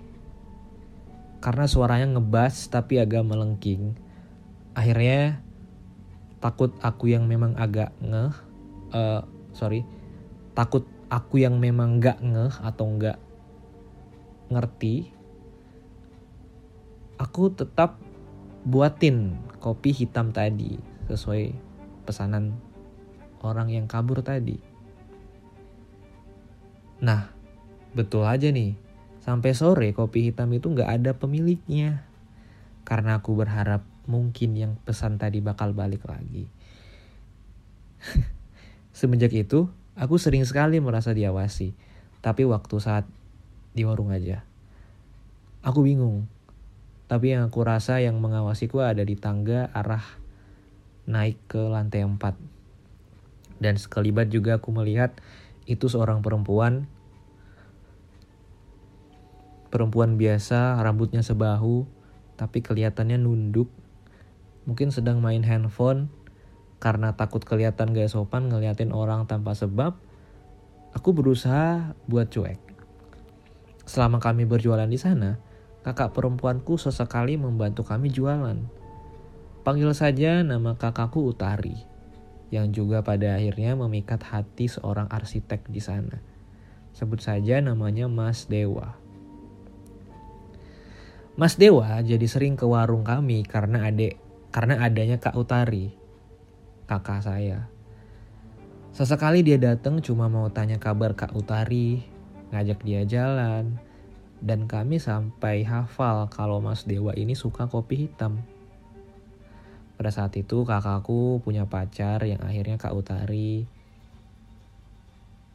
karena 1.37 1.69
suaranya 1.69 2.17
ngebas 2.17 2.71
tapi 2.71 2.97
agak 2.97 3.23
melengking. 3.23 3.93
Akhirnya 4.73 5.41
takut 6.41 6.73
aku 6.81 7.13
yang 7.13 7.29
memang 7.29 7.53
agak 7.61 7.93
ngeh, 8.01 8.33
uh, 8.93 9.21
sorry, 9.53 9.85
takut 10.57 10.85
aku 11.13 11.45
yang 11.45 11.61
memang 11.61 12.01
gak 12.01 12.19
ngeh 12.25 12.53
atau 12.61 12.89
gak 12.97 13.21
ngerti, 14.47 15.11
aku 17.19 17.51
tetap 17.51 17.99
buatin 18.67 19.39
kopi 19.57 19.91
hitam 19.95 20.35
tadi 20.35 20.79
sesuai 21.07 21.55
pesanan 22.03 22.55
orang 23.43 23.71
yang 23.71 23.85
kabur 23.87 24.19
tadi. 24.23 24.59
Nah, 27.03 27.29
betul 27.93 28.25
aja 28.25 28.49
nih. 28.49 28.73
Sampai 29.21 29.51
sore 29.51 29.91
kopi 29.91 30.31
hitam 30.31 30.49
itu 30.55 30.71
nggak 30.71 30.87
ada 30.87 31.11
pemiliknya. 31.15 32.07
Karena 32.87 33.19
aku 33.19 33.35
berharap 33.35 33.83
mungkin 34.07 34.55
yang 34.55 34.73
pesan 34.87 35.19
tadi 35.19 35.43
bakal 35.43 35.75
balik 35.75 36.07
lagi. 36.07 36.47
Semenjak 38.97 39.35
itu, 39.35 39.67
aku 39.99 40.15
sering 40.15 40.47
sekali 40.47 40.79
merasa 40.79 41.11
diawasi. 41.11 41.75
Tapi 42.23 42.47
waktu 42.47 42.75
saat 42.79 43.05
di 43.77 43.85
warung 43.85 44.09
aja. 44.09 44.41
Aku 45.61 45.85
bingung. 45.85 46.25
Tapi 47.05 47.37
yang 47.37 47.45
aku 47.45 47.61
rasa 47.61 48.01
yang 48.01 48.17
mengawasiku 48.17 48.81
ada 48.81 49.05
di 49.05 49.13
tangga 49.13 49.69
arah 49.71 50.03
naik 51.05 51.37
ke 51.45 51.61
lantai 51.61 52.01
4. 52.01 53.61
Dan 53.61 53.77
sekelibat 53.77 54.33
juga 54.33 54.57
aku 54.57 54.73
melihat 54.73 55.13
Itu 55.67 55.91
seorang 55.91 56.23
perempuan 56.23 56.87
perempuan 59.67 60.15
biasa, 60.15 60.79
rambutnya 60.79 61.19
sebahu, 61.19 61.83
tapi 62.39 62.63
kelihatannya 62.63 63.19
nunduk. 63.19 63.67
Mungkin 64.63 64.95
sedang 64.95 65.19
main 65.19 65.43
handphone 65.43 66.07
karena 66.79 67.19
takut 67.19 67.43
kelihatan 67.43 67.91
gak 67.91 68.07
sopan 68.07 68.47
ngeliatin 68.47 68.95
orang 68.95 69.27
tanpa 69.27 69.59
sebab. 69.59 69.99
Aku 70.95 71.11
berusaha 71.11 71.93
buat 72.07 72.31
cuek. 72.31 72.66
Selama 73.87 74.19
kami 74.19 74.43
berjualan 74.43 74.85
di 74.85 74.99
sana, 74.99 75.39
kakak 75.87 76.11
perempuanku 76.11 76.75
sesekali 76.75 77.39
membantu 77.39 77.87
kami 77.87 78.11
jualan. 78.11 78.59
Panggil 79.63 79.95
saja 79.95 80.43
nama 80.43 80.75
kakakku 80.75 81.23
Utari, 81.31 81.87
yang 82.51 82.75
juga 82.75 82.99
pada 82.99 83.39
akhirnya 83.39 83.79
memikat 83.79 84.19
hati 84.27 84.67
seorang 84.67 85.07
arsitek 85.07 85.71
di 85.71 85.79
sana. 85.79 86.19
Sebut 86.91 87.23
saja 87.23 87.63
namanya 87.63 88.11
Mas 88.11 88.51
Dewa. 88.51 88.99
Mas 91.39 91.55
Dewa 91.55 92.03
jadi 92.03 92.27
sering 92.27 92.59
ke 92.59 92.67
warung 92.67 93.07
kami 93.07 93.47
karena 93.47 93.87
adek 93.87 94.19
karena 94.51 94.83
adanya 94.83 95.21
Kak 95.21 95.37
Utari, 95.37 95.93
kakak 96.89 97.21
saya. 97.21 97.69
Sesekali 98.89 99.45
dia 99.45 99.61
datang 99.61 100.01
cuma 100.01 100.25
mau 100.27 100.49
tanya 100.49 100.81
kabar 100.81 101.13
Kak 101.13 101.37
Utari, 101.37 102.01
ngajak 102.51 102.79
dia 102.83 103.03
jalan, 103.03 103.79
dan 104.39 104.69
kami 104.69 105.01
sampai 105.01 105.65
hafal 105.65 106.29
kalau 106.29 106.61
Mas 106.61 106.85
Dewa 106.85 107.11
ini 107.17 107.33
suka 107.33 107.65
kopi 107.65 108.05
hitam. 108.07 108.45
Pada 109.97 110.13
saat 110.13 110.37
itu 110.37 110.61
kakakku 110.61 111.41
punya 111.41 111.65
pacar 111.65 112.21
yang 112.21 112.37
akhirnya 112.45 112.77
Kak 112.77 112.93
Utari 112.93 113.65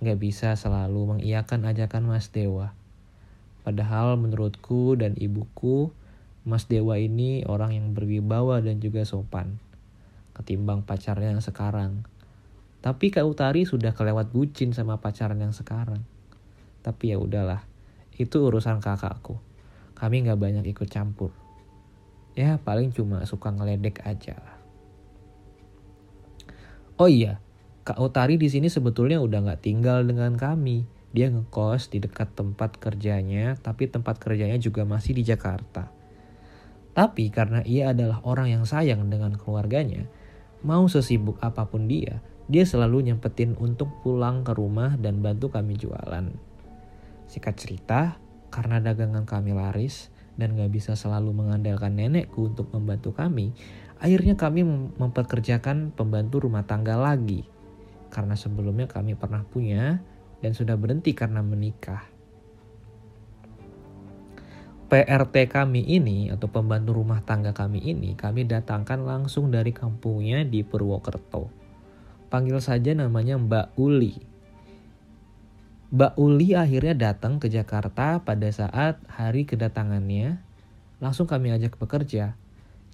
nggak 0.03 0.19
bisa 0.19 0.59
selalu 0.59 1.15
mengiyakan 1.15 1.63
ajakan 1.71 2.11
Mas 2.11 2.27
Dewa. 2.35 2.75
Padahal 3.63 4.19
menurutku 4.19 4.99
dan 4.99 5.15
ibuku, 5.15 5.95
Mas 6.43 6.67
Dewa 6.67 6.99
ini 6.99 7.47
orang 7.47 7.79
yang 7.79 7.95
berwibawa 7.95 8.59
dan 8.59 8.83
juga 8.83 9.07
sopan. 9.07 9.63
Ketimbang 10.35 10.83
pacarnya 10.83 11.39
yang 11.39 11.45
sekarang. 11.45 12.03
Tapi 12.83 13.15
Kak 13.15 13.23
Utari 13.23 13.63
sudah 13.63 13.95
kelewat 13.95 14.35
bucin 14.35 14.75
sama 14.75 14.99
pacarnya 14.99 15.47
yang 15.47 15.55
sekarang. 15.55 16.03
Tapi 16.83 17.15
ya 17.15 17.19
udahlah, 17.19 17.63
itu 18.19 18.43
urusan 18.43 18.83
kakakku. 18.83 19.39
Kami 19.95 20.27
nggak 20.27 20.39
banyak 20.39 20.65
ikut 20.67 20.91
campur. 20.91 21.31
Ya 22.35 22.59
paling 22.59 22.91
cuma 22.91 23.23
suka 23.25 23.55
ngeledek 23.55 24.03
aja 24.03 24.35
lah. 24.35 24.59
Oh 26.99 27.09
iya, 27.09 27.39
Kak 27.83 27.99
Utari 27.99 28.39
di 28.39 28.47
sini 28.47 28.71
sebetulnya 28.71 29.19
udah 29.19 29.43
nggak 29.43 29.63
tinggal 29.63 30.07
dengan 30.07 30.39
kami 30.39 30.87
dia 31.13 31.29
ngekos 31.29 31.93
di 31.93 32.01
dekat 32.01 32.33
tempat 32.33 32.81
kerjanya, 32.81 33.61
tapi 33.61 33.85
tempat 33.85 34.17
kerjanya 34.17 34.57
juga 34.57 34.89
masih 34.89 35.13
di 35.13 35.23
Jakarta. 35.29 35.93
Tapi 36.97 37.29
karena 37.29 37.61
ia 37.69 37.93
adalah 37.93 38.25
orang 38.25 38.49
yang 38.49 38.65
sayang 38.65 39.13
dengan 39.13 39.37
keluarganya, 39.37 40.09
mau 40.65 40.89
sesibuk 40.89 41.37
apa 41.45 41.69
pun 41.69 41.85
dia, 41.85 42.25
dia 42.49 42.65
selalu 42.65 43.13
nyempetin 43.13 43.57
untuk 43.61 43.93
pulang 44.01 44.41
ke 44.41 44.57
rumah 44.57 44.97
dan 44.97 45.21
bantu 45.21 45.53
kami 45.53 45.77
jualan. 45.77 46.52
Sikat 47.33 47.57
cerita, 47.57 48.21
karena 48.53 48.77
dagangan 48.77 49.25
kami 49.25 49.57
laris 49.57 50.13
dan 50.37 50.53
gak 50.53 50.69
bisa 50.69 50.93
selalu 50.93 51.33
mengandalkan 51.33 51.97
nenekku 51.97 52.53
untuk 52.53 52.69
membantu 52.77 53.17
kami, 53.17 53.57
akhirnya 54.05 54.37
kami 54.37 54.61
memperkerjakan 55.01 55.97
pembantu 55.97 56.45
rumah 56.45 56.69
tangga 56.69 57.01
lagi. 57.01 57.49
Karena 58.13 58.37
sebelumnya 58.37 58.85
kami 58.85 59.17
pernah 59.17 59.49
punya 59.49 60.05
dan 60.45 60.53
sudah 60.53 60.77
berhenti 60.77 61.17
karena 61.17 61.41
menikah. 61.41 62.05
PRT 64.93 65.49
kami 65.49 65.89
ini 65.89 66.29
atau 66.29 66.53
pembantu 66.53 67.01
rumah 67.01 67.25
tangga 67.25 67.57
kami 67.57 67.81
ini 67.81 68.13
kami 68.13 68.45
datangkan 68.45 69.01
langsung 69.01 69.49
dari 69.49 69.73
kampungnya 69.73 70.45
di 70.45 70.61
Purwokerto. 70.61 71.49
Panggil 72.29 72.61
saja 72.61 72.93
namanya 72.93 73.41
Mbak 73.41 73.81
Uli. 73.81 74.32
Mbak 75.93 76.17
Uli 76.17 76.57
akhirnya 76.57 77.13
datang 77.13 77.37
ke 77.37 77.53
Jakarta 77.53 78.25
pada 78.25 78.49
saat 78.49 78.97
hari 79.13 79.45
kedatangannya. 79.45 80.41
Langsung 81.05 81.29
kami 81.29 81.53
ajak 81.53 81.77
bekerja. 81.77 82.33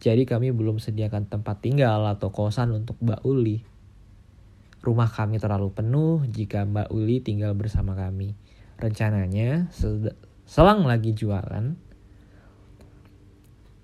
Jadi 0.02 0.26
kami 0.26 0.50
belum 0.50 0.82
sediakan 0.82 1.30
tempat 1.30 1.62
tinggal 1.62 2.02
atau 2.10 2.34
kosan 2.34 2.74
untuk 2.74 2.98
Mbak 2.98 3.22
Uli. 3.22 3.62
Rumah 4.82 5.10
kami 5.14 5.38
terlalu 5.38 5.70
penuh 5.70 6.26
jika 6.26 6.66
Mbak 6.66 6.90
Uli 6.90 7.22
tinggal 7.22 7.54
bersama 7.54 7.94
kami. 7.94 8.34
Rencananya, 8.82 9.70
selang 10.46 10.82
lagi 10.86 11.14
jualan, 11.14 11.74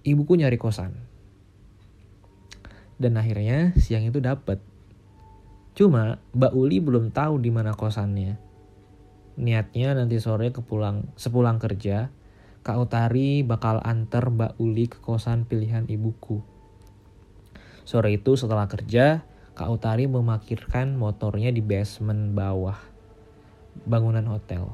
ibuku 0.07 0.33
nyari 0.39 0.59
kosan. 0.59 0.95
Dan 2.99 3.15
akhirnya 3.15 3.75
siang 3.79 4.07
itu 4.07 4.19
dapet. 4.19 4.59
Cuma 5.79 6.23
Mbak 6.35 6.53
Uli 6.55 6.79
belum 6.83 7.11
tahu 7.15 7.43
di 7.43 7.51
mana 7.55 7.75
kosannya. 7.75 8.44
Niatnya 9.35 9.99
nanti 9.99 10.23
sore 10.23 10.55
kepulang, 10.55 11.11
sepulang 11.19 11.59
kerja, 11.59 12.15
Kak 12.63 12.79
Utari 12.79 13.43
bakal 13.43 13.83
antar 13.83 14.31
Mbak 14.31 14.63
Uli 14.63 14.87
ke 14.87 15.03
kosan 15.03 15.43
pilihan 15.43 15.85
ibuku. 15.91 16.39
Sore 17.83 18.15
itu 18.15 18.39
setelah 18.39 18.71
kerja, 18.71 19.27
Kak 19.59 19.69
Utari 19.69 20.07
memakirkan 20.07 20.95
motornya 20.95 21.51
di 21.51 21.61
basement 21.61 22.33
bawah 22.33 22.79
bangunan 23.83 24.25
hotel. 24.31 24.71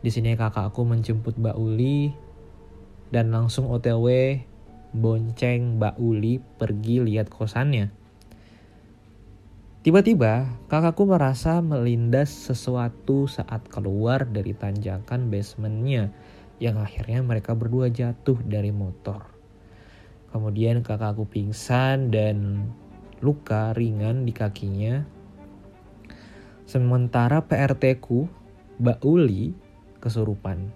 Di 0.00 0.14
sini 0.14 0.38
kakakku 0.38 0.86
menjemput 0.86 1.34
Mbak 1.34 1.56
Uli 1.58 2.14
dan 3.10 3.34
langsung 3.34 3.66
OTW 3.66 4.38
bonceng 4.94 5.82
Mbak 5.82 5.98
Uli 5.98 6.38
pergi 6.38 7.02
lihat 7.02 7.26
kosannya. 7.26 7.97
Tiba-tiba 9.78 10.50
kakakku 10.66 11.06
merasa 11.06 11.62
melindas 11.62 12.34
sesuatu 12.34 13.30
saat 13.30 13.62
keluar 13.70 14.26
dari 14.26 14.50
tanjakan 14.50 15.30
basementnya 15.30 16.10
yang 16.58 16.82
akhirnya 16.82 17.22
mereka 17.22 17.54
berdua 17.54 17.86
jatuh 17.86 18.42
dari 18.42 18.74
motor. 18.74 19.22
Kemudian 20.34 20.82
kakakku 20.82 21.30
pingsan 21.30 22.10
dan 22.10 22.66
luka 23.22 23.70
ringan 23.70 24.26
di 24.26 24.34
kakinya. 24.34 25.06
Sementara 26.66 27.46
PRT 27.46 28.02
ku, 28.02 28.26
Mbak 28.82 28.98
Uli, 29.06 29.54
kesurupan. 30.02 30.74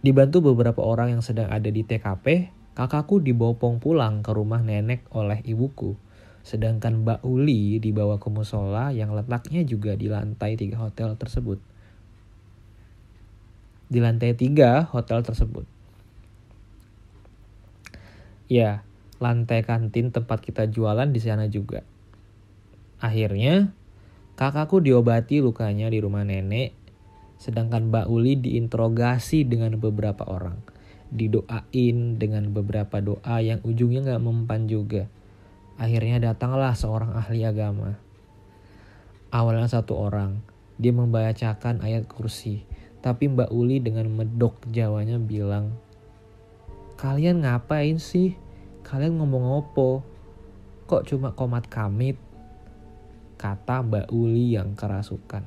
Dibantu 0.00 0.40
beberapa 0.40 0.80
orang 0.80 1.20
yang 1.20 1.22
sedang 1.22 1.52
ada 1.52 1.68
di 1.68 1.84
TKP, 1.84 2.48
kakakku 2.72 3.20
dibopong 3.20 3.76
pulang 3.76 4.24
ke 4.24 4.32
rumah 4.32 4.64
nenek 4.64 5.04
oleh 5.12 5.44
ibuku. 5.44 6.07
Sedangkan 6.46 7.04
Mbak 7.04 7.26
Uli 7.26 7.78
dibawa 7.82 8.16
ke 8.16 8.28
musola 8.32 8.90
yang 8.94 9.12
letaknya 9.12 9.62
juga 9.64 9.94
di 9.94 10.08
lantai 10.08 10.56
tiga 10.56 10.80
hotel 10.80 11.14
tersebut. 11.18 11.60
Di 13.88 13.98
lantai 14.00 14.36
tiga 14.36 14.84
hotel 14.88 15.24
tersebut. 15.24 15.64
Ya, 18.48 18.80
lantai 19.20 19.60
kantin 19.60 20.08
tempat 20.08 20.40
kita 20.40 20.64
jualan 20.68 21.12
di 21.12 21.20
sana 21.20 21.52
juga. 21.52 21.84
Akhirnya, 22.98 23.70
kakakku 24.40 24.80
diobati 24.80 25.44
lukanya 25.44 25.92
di 25.92 26.00
rumah 26.00 26.24
nenek, 26.24 26.72
sedangkan 27.36 27.92
Mbak 27.92 28.06
Uli 28.08 28.40
diinterogasi 28.40 29.44
dengan 29.44 29.76
beberapa 29.76 30.24
orang. 30.24 30.58
Didoain 31.08 32.16
dengan 32.16 32.52
beberapa 32.52 33.00
doa 33.00 33.40
yang 33.40 33.60
ujungnya 33.64 34.16
gak 34.16 34.24
mempan 34.24 34.68
juga. 34.68 35.08
Akhirnya 35.78 36.18
datanglah 36.18 36.74
seorang 36.74 37.14
ahli 37.14 37.46
agama. 37.46 37.94
Awalnya 39.30 39.70
satu 39.70 39.94
orang, 39.94 40.42
dia 40.74 40.90
membacakan 40.90 41.86
ayat 41.86 42.10
kursi. 42.10 42.66
Tapi 42.98 43.30
Mbak 43.30 43.54
Uli 43.54 43.78
dengan 43.78 44.10
medok 44.10 44.58
Jawanya 44.74 45.22
bilang, 45.22 45.78
Kalian 46.98 47.46
ngapain 47.46 48.02
sih? 48.02 48.34
Kalian 48.82 49.22
ngomong 49.22 49.62
opo? 49.62 50.02
Kok 50.90 51.06
cuma 51.06 51.30
komat 51.30 51.70
kamit? 51.70 52.18
Kata 53.38 53.86
Mbak 53.86 54.10
Uli 54.10 54.58
yang 54.58 54.74
kerasukan. 54.74 55.46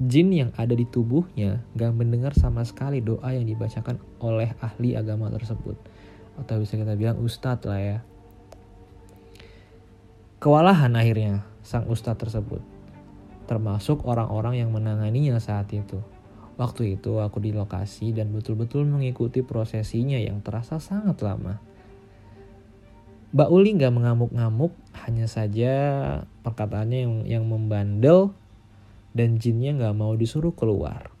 Jin 0.00 0.32
yang 0.34 0.50
ada 0.58 0.74
di 0.74 0.88
tubuhnya 0.88 1.62
gak 1.76 1.92
mendengar 1.92 2.34
sama 2.34 2.66
sekali 2.66 2.98
doa 3.04 3.30
yang 3.30 3.46
dibacakan 3.46 4.00
oleh 4.18 4.50
ahli 4.58 4.98
agama 4.98 5.30
tersebut. 5.30 5.78
Atau 6.34 6.58
bisa 6.58 6.74
kita 6.74 6.98
bilang 6.98 7.22
ustadz 7.22 7.68
lah 7.68 7.78
ya. 7.78 7.98
Kewalahan 10.40 10.96
akhirnya 10.96 11.44
sang 11.60 11.84
ustadz 11.84 12.16
tersebut. 12.16 12.64
Termasuk 13.44 14.08
orang-orang 14.08 14.56
yang 14.56 14.72
menanganinya 14.72 15.36
saat 15.36 15.68
itu. 15.68 16.00
Waktu 16.56 16.96
itu 16.96 17.20
aku 17.20 17.44
di 17.44 17.52
lokasi 17.52 18.16
dan 18.16 18.32
betul-betul 18.32 18.88
mengikuti 18.88 19.44
prosesinya 19.44 20.16
yang 20.16 20.40
terasa 20.40 20.80
sangat 20.80 21.20
lama. 21.20 21.60
Mbak 23.36 23.48
Uli 23.52 23.76
nggak 23.76 23.92
mengamuk-ngamuk, 23.92 24.72
hanya 25.04 25.28
saja 25.28 25.72
perkataannya 26.40 26.98
yang, 27.04 27.14
yang 27.28 27.44
membandel 27.44 28.32
dan 29.12 29.36
jinnya 29.36 29.76
nggak 29.76 29.92
mau 29.92 30.16
disuruh 30.16 30.56
keluar. 30.56 31.12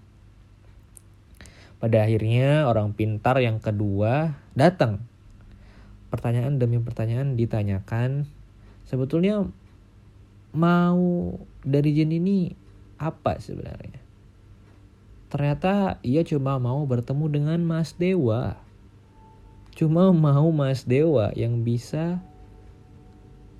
Pada 1.76 2.08
akhirnya 2.08 2.64
orang 2.64 2.96
pintar 2.96 3.36
yang 3.44 3.60
kedua 3.60 4.32
datang. 4.56 5.04
Pertanyaan 6.08 6.56
demi 6.56 6.80
pertanyaan 6.80 7.36
ditanyakan. 7.36 8.39
Sebetulnya 8.90 9.46
mau 10.50 11.38
dari 11.62 11.94
jin 11.94 12.10
ini 12.10 12.50
apa 12.98 13.38
sebenarnya? 13.38 14.02
Ternyata 15.30 16.02
ia 16.02 16.26
cuma 16.26 16.58
mau 16.58 16.82
bertemu 16.82 17.30
dengan 17.30 17.62
Mas 17.62 17.94
Dewa 17.94 18.58
cuma 19.80 20.10
mau 20.10 20.50
Mas 20.50 20.84
Dewa 20.84 21.30
yang 21.38 21.62
bisa 21.62 22.20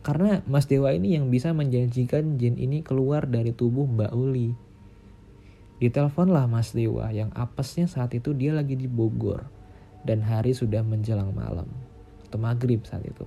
karena 0.05 0.45
Mas 0.49 0.69
Dewa 0.69 0.93
ini 0.97 1.17
yang 1.17 1.29
bisa 1.29 1.53
menjanjikan 1.53 2.41
jin 2.41 2.57
ini 2.57 2.81
keluar 2.81 3.29
dari 3.29 3.53
tubuh 3.53 3.85
Mbak 3.85 4.13
Uli. 4.17 4.53
Diteleponlah 5.81 6.45
Mas 6.45 6.77
Dewa 6.77 7.09
yang 7.13 7.33
apesnya 7.37 7.89
saat 7.89 8.13
itu 8.17 8.37
dia 8.37 8.53
lagi 8.53 8.77
di 8.77 8.85
Bogor 8.85 9.49
dan 10.05 10.25
hari 10.25 10.53
sudah 10.53 10.85
menjelang 10.85 11.33
malam 11.33 11.69
atau 12.29 12.37
maghrib 12.37 12.85
saat 12.85 13.05
itu. 13.05 13.25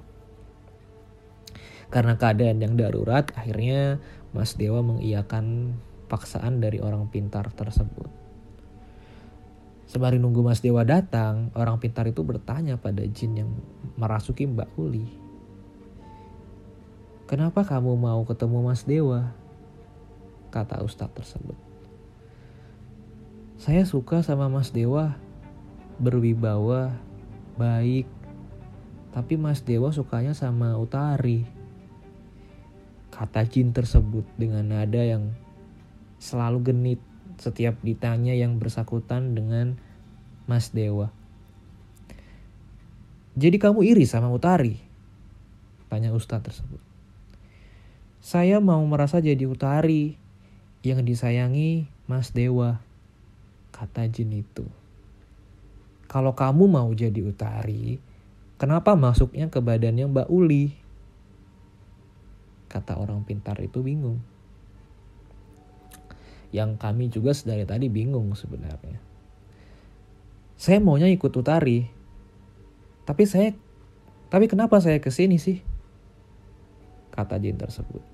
Karena 1.93 2.17
keadaan 2.17 2.57
yang 2.57 2.73
darurat, 2.73 3.29
akhirnya 3.37 4.01
Mas 4.33 4.57
Dewa 4.57 4.81
mengiyakan 4.81 5.77
paksaan 6.09 6.57
dari 6.57 6.81
orang 6.81 7.05
pintar 7.13 7.53
tersebut. 7.53 8.09
Sembari 9.85 10.17
nunggu 10.17 10.41
Mas 10.41 10.57
Dewa 10.57 10.81
datang, 10.81 11.53
orang 11.53 11.77
pintar 11.77 12.09
itu 12.09 12.25
bertanya 12.25 12.81
pada 12.81 13.05
jin 13.05 13.45
yang 13.45 13.53
merasuki 13.93 14.49
Mbak 14.49 14.73
Uli. 14.73 15.05
Kenapa 17.29 17.61
kamu 17.61 17.93
mau 17.93 18.25
ketemu 18.25 18.57
Mas 18.65 18.89
Dewa? 18.89 19.29
Kata 20.49 20.81
ustadz 20.81 21.13
tersebut. 21.13 21.57
Saya 23.61 23.85
suka 23.85 24.25
sama 24.25 24.49
Mas 24.49 24.73
Dewa, 24.73 25.13
berwibawa, 26.01 26.97
baik. 27.53 28.09
Tapi 29.13 29.37
Mas 29.37 29.61
Dewa 29.61 29.93
sukanya 29.93 30.33
sama 30.33 30.73
Utari. 30.73 31.52
Kata 33.13 33.45
jin 33.45 33.77
tersebut 33.77 34.25
dengan 34.41 34.65
nada 34.65 34.97
yang 34.97 35.37
selalu 36.17 36.73
genit 36.73 36.99
setiap 37.37 37.77
ditanya 37.85 38.33
yang 38.33 38.57
bersangkutan 38.57 39.37
dengan 39.37 39.77
Mas 40.49 40.73
Dewa. 40.73 41.13
Jadi 43.37 43.61
kamu 43.61 43.85
iri 43.85 44.09
sama 44.09 44.33
Utari? 44.33 44.81
Tanya 45.93 46.09
Ustadz 46.09 46.49
tersebut. 46.49 46.81
Saya 48.17 48.57
mau 48.57 48.81
merasa 48.89 49.21
jadi 49.21 49.45
Utari 49.45 50.17
yang 50.81 51.05
disayangi 51.05 51.85
Mas 52.09 52.33
Dewa. 52.33 52.81
Kata 53.69 54.09
jin 54.09 54.41
itu. 54.41 54.65
Kalau 56.09 56.33
kamu 56.33 56.65
mau 56.65 56.89
jadi 56.93 57.25
Utari, 57.25 57.97
kenapa 58.57 58.93
masuknya 58.97 59.49
ke 59.49 59.61
badannya 59.61 60.09
Mbak 60.09 60.29
Uli? 60.33 60.82
Kata 62.73 62.97
orang 62.97 63.21
pintar 63.21 63.61
itu 63.61 63.85
bingung 63.85 64.17
yang 66.53 66.77
kami 66.77 67.09
juga 67.09 67.33
dari 67.33 67.65
tadi 67.65 67.89
bingung 67.89 68.37
sebenarnya. 68.37 69.01
Saya 70.53 70.77
maunya 70.77 71.09
ikut 71.09 71.33
Utari. 71.33 71.89
Tapi 73.03 73.23
saya 73.25 73.51
tapi 74.29 74.45
kenapa 74.45 74.77
saya 74.79 75.01
ke 75.01 75.09
sini 75.09 75.41
sih? 75.41 75.59
Kata 77.09 77.41
jin 77.41 77.57
tersebut. 77.57 78.05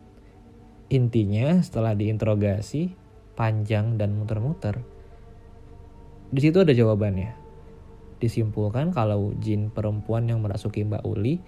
Intinya 0.89 1.59
setelah 1.61 1.93
diinterogasi 1.93 2.95
panjang 3.37 3.95
dan 3.95 4.17
muter-muter, 4.17 4.81
di 6.33 6.39
situ 6.41 6.59
ada 6.59 6.73
jawabannya. 6.73 7.37
Disimpulkan 8.19 8.91
kalau 8.91 9.31
jin 9.39 9.69
perempuan 9.69 10.27
yang 10.27 10.43
merasuki 10.43 10.83
Mbak 10.83 11.05
Uli 11.05 11.39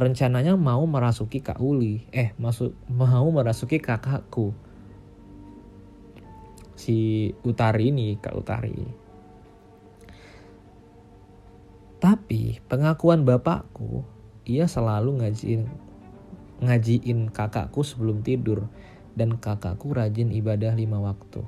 rencananya 0.00 0.56
mau 0.56 0.82
merasuki 0.88 1.44
Kak 1.44 1.60
Uli, 1.60 2.08
eh 2.10 2.32
masuk 2.40 2.72
mau 2.88 3.28
merasuki 3.28 3.76
kakakku 3.76 4.56
si 6.72 7.28
Utari 7.44 7.92
ini 7.92 8.16
Kak 8.16 8.32
Utari. 8.32 8.80
Tapi 12.00 12.64
pengakuan 12.64 13.28
bapakku, 13.28 14.08
ia 14.48 14.64
selalu 14.64 15.20
ngajiin 15.20 15.68
ngajiin 16.64 17.28
kakakku 17.28 17.84
sebelum 17.84 18.24
tidur 18.24 18.72
dan 19.12 19.36
kakakku 19.36 19.92
rajin 19.92 20.32
ibadah 20.32 20.72
lima 20.72 20.96
waktu. 20.96 21.44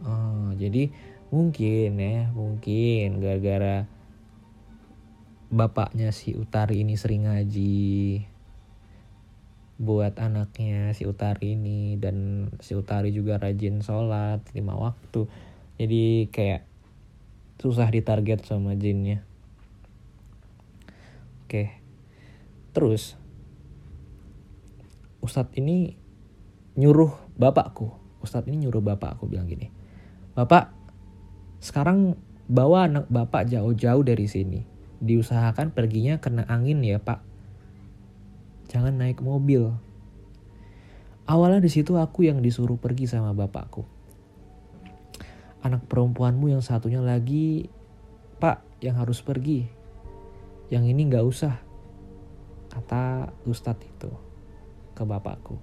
Oh, 0.00 0.48
jadi 0.56 0.88
mungkin 1.28 2.00
ya, 2.00 2.32
mungkin 2.32 3.20
gara-gara 3.20 3.84
bapaknya 5.56 6.12
si 6.12 6.36
Utari 6.36 6.84
ini 6.84 7.00
sering 7.00 7.24
ngaji, 7.24 8.20
buat 9.80 10.20
anaknya 10.20 10.92
si 10.92 11.08
Utari 11.08 11.56
ini 11.56 11.96
dan 11.96 12.48
si 12.60 12.76
Utari 12.76 13.12
juga 13.16 13.40
rajin 13.40 13.80
sholat 13.80 14.44
lima 14.52 14.76
waktu. 14.76 15.24
Jadi 15.80 16.28
kayak 16.28 16.68
susah 17.56 17.88
ditarget 17.88 18.44
sama 18.44 18.76
jinnya. 18.76 19.24
Oke 21.48 21.72
terus 22.76 23.16
Ustadz 25.24 25.56
ini 25.56 25.96
nyuruh 26.76 27.16
bapakku. 27.40 27.96
Ustadz 28.20 28.52
ini 28.52 28.68
nyuruh 28.68 28.84
bapakku 28.84 29.24
bilang 29.24 29.48
gini 29.48 29.72
Bapak 30.36 30.76
sekarang 31.64 32.20
bawa 32.52 32.84
anak 32.84 33.08
bapak 33.08 33.48
jauh-jauh 33.48 34.04
dari 34.04 34.28
sini 34.28 34.75
diusahakan 35.02 35.72
perginya 35.72 36.18
kena 36.20 36.46
angin 36.48 36.80
ya 36.80 36.96
pak 37.00 37.36
jangan 38.66 38.98
naik 38.98 39.22
mobil. 39.22 39.72
Awalnya 41.26 41.58
di 41.58 41.70
situ 41.70 41.98
aku 41.98 42.26
yang 42.26 42.38
disuruh 42.38 42.78
pergi 42.78 43.10
sama 43.10 43.34
bapakku. 43.34 43.82
Anak 45.64 45.88
perempuanmu 45.90 46.54
yang 46.54 46.62
satunya 46.62 47.02
lagi, 47.02 47.66
Pak, 48.38 48.62
yang 48.78 48.94
harus 49.02 49.18
pergi. 49.24 49.66
Yang 50.70 50.84
ini 50.94 51.02
nggak 51.10 51.26
usah, 51.26 51.58
kata 52.70 53.34
Ustadz 53.42 53.82
itu 53.82 54.10
ke 54.94 55.02
bapakku. 55.02 55.58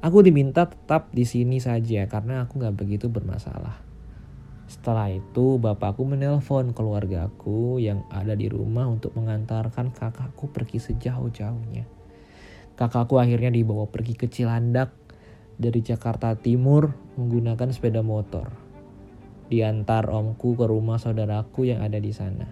Aku 0.00 0.20
diminta 0.20 0.68
tetap 0.68 1.08
di 1.12 1.24
sini 1.24 1.60
saja 1.60 2.04
karena 2.08 2.44
aku 2.44 2.60
nggak 2.60 2.76
begitu 2.76 3.08
bermasalah. 3.08 3.89
Setelah 4.70 5.10
itu 5.10 5.58
bapakku 5.58 6.06
menelpon 6.06 6.70
keluargaku 6.70 7.82
yang 7.82 8.06
ada 8.06 8.38
di 8.38 8.46
rumah 8.46 8.86
untuk 8.86 9.10
mengantarkan 9.18 9.90
kakakku 9.90 10.46
pergi 10.54 10.78
sejauh-jauhnya. 10.78 11.90
Kakakku 12.78 13.18
akhirnya 13.18 13.50
dibawa 13.50 13.90
pergi 13.90 14.14
ke 14.14 14.30
Cilandak 14.30 14.94
dari 15.58 15.82
Jakarta 15.82 16.38
Timur 16.38 16.94
menggunakan 17.18 17.74
sepeda 17.74 18.06
motor. 18.06 18.46
Diantar 19.50 20.06
omku 20.06 20.54
ke 20.54 20.62
rumah 20.70 21.02
saudaraku 21.02 21.66
yang 21.66 21.82
ada 21.82 21.98
di 21.98 22.14
sana. 22.14 22.46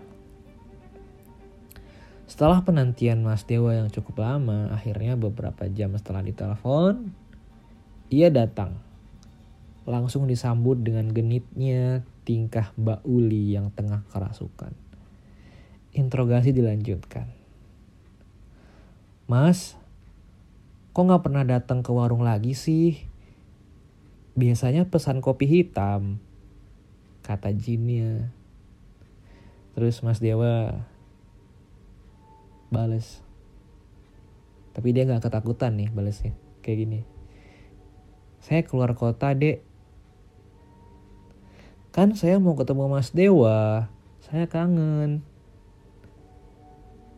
Setelah 2.27 2.67
penantian 2.67 3.23
Mas 3.23 3.47
Dewa 3.47 3.79
yang 3.79 3.95
cukup 3.95 4.27
lama, 4.27 4.75
akhirnya 4.75 5.15
beberapa 5.15 5.71
jam 5.71 5.95
setelah 5.95 6.27
ditelepon, 6.27 7.15
ia 8.11 8.29
datang. 8.29 8.88
Langsung 9.89 10.29
disambut 10.29 10.85
dengan 10.85 11.09
genitnya 11.09 12.05
tingkah 12.29 12.77
Mbak 12.77 13.09
Uli 13.09 13.57
yang 13.57 13.73
tengah 13.73 14.05
kerasukan. 14.13 14.77
Interogasi 15.97 16.53
dilanjutkan. 16.53 17.33
Mas, 19.25 19.81
kok 20.93 21.09
nggak 21.09 21.25
pernah 21.25 21.45
datang 21.49 21.81
ke 21.81 21.89
warung 21.89 22.21
lagi 22.21 22.53
sih? 22.53 23.01
Biasanya 24.37 24.93
pesan 24.93 25.25
kopi 25.25 25.49
hitam, 25.49 26.21
kata 27.25 27.53
jinnya. 27.57 28.33
Terus 29.73 30.01
Mas 30.05 30.21
Dewa 30.21 30.85
bales. 32.73 33.21
Tapi 34.73 34.97
dia 34.97 35.05
nggak 35.05 35.29
ketakutan 35.29 35.77
nih 35.77 35.93
balesnya. 35.93 36.33
Kayak 36.65 36.79
gini. 36.85 37.01
Saya 38.41 38.65
keluar 38.65 38.97
kota, 38.97 39.37
dek. 39.37 39.68
Kan 41.99 42.15
saya 42.15 42.39
mau 42.39 42.55
ketemu 42.55 42.87
Mas 42.87 43.11
Dewa. 43.11 43.91
Saya 44.23 44.47
kangen. 44.47 45.19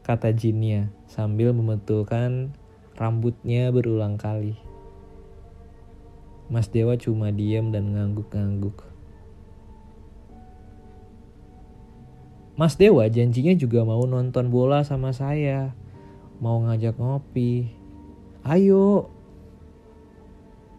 Kata 0.01 0.33
jinnya 0.33 0.89
sambil 1.05 1.53
membentukkan 1.53 2.49
rambutnya 2.97 3.69
berulang 3.77 4.17
kali. 4.17 4.57
Mas 6.49 6.73
Dewa 6.73 6.97
cuma 6.97 7.29
diam 7.29 7.69
dan 7.77 7.93
ngangguk-ngangguk. 7.93 8.81
Mas 12.57 12.81
Dewa 12.81 13.05
janjinya 13.05 13.53
juga 13.61 13.85
mau 13.85 14.09
nonton 14.09 14.49
bola 14.49 14.81
sama 14.81 15.13
saya. 15.13 15.77
mau 16.41 16.57
ngajak 16.57 16.97
ngopi. 16.97 17.69
Ayo. 18.49 19.13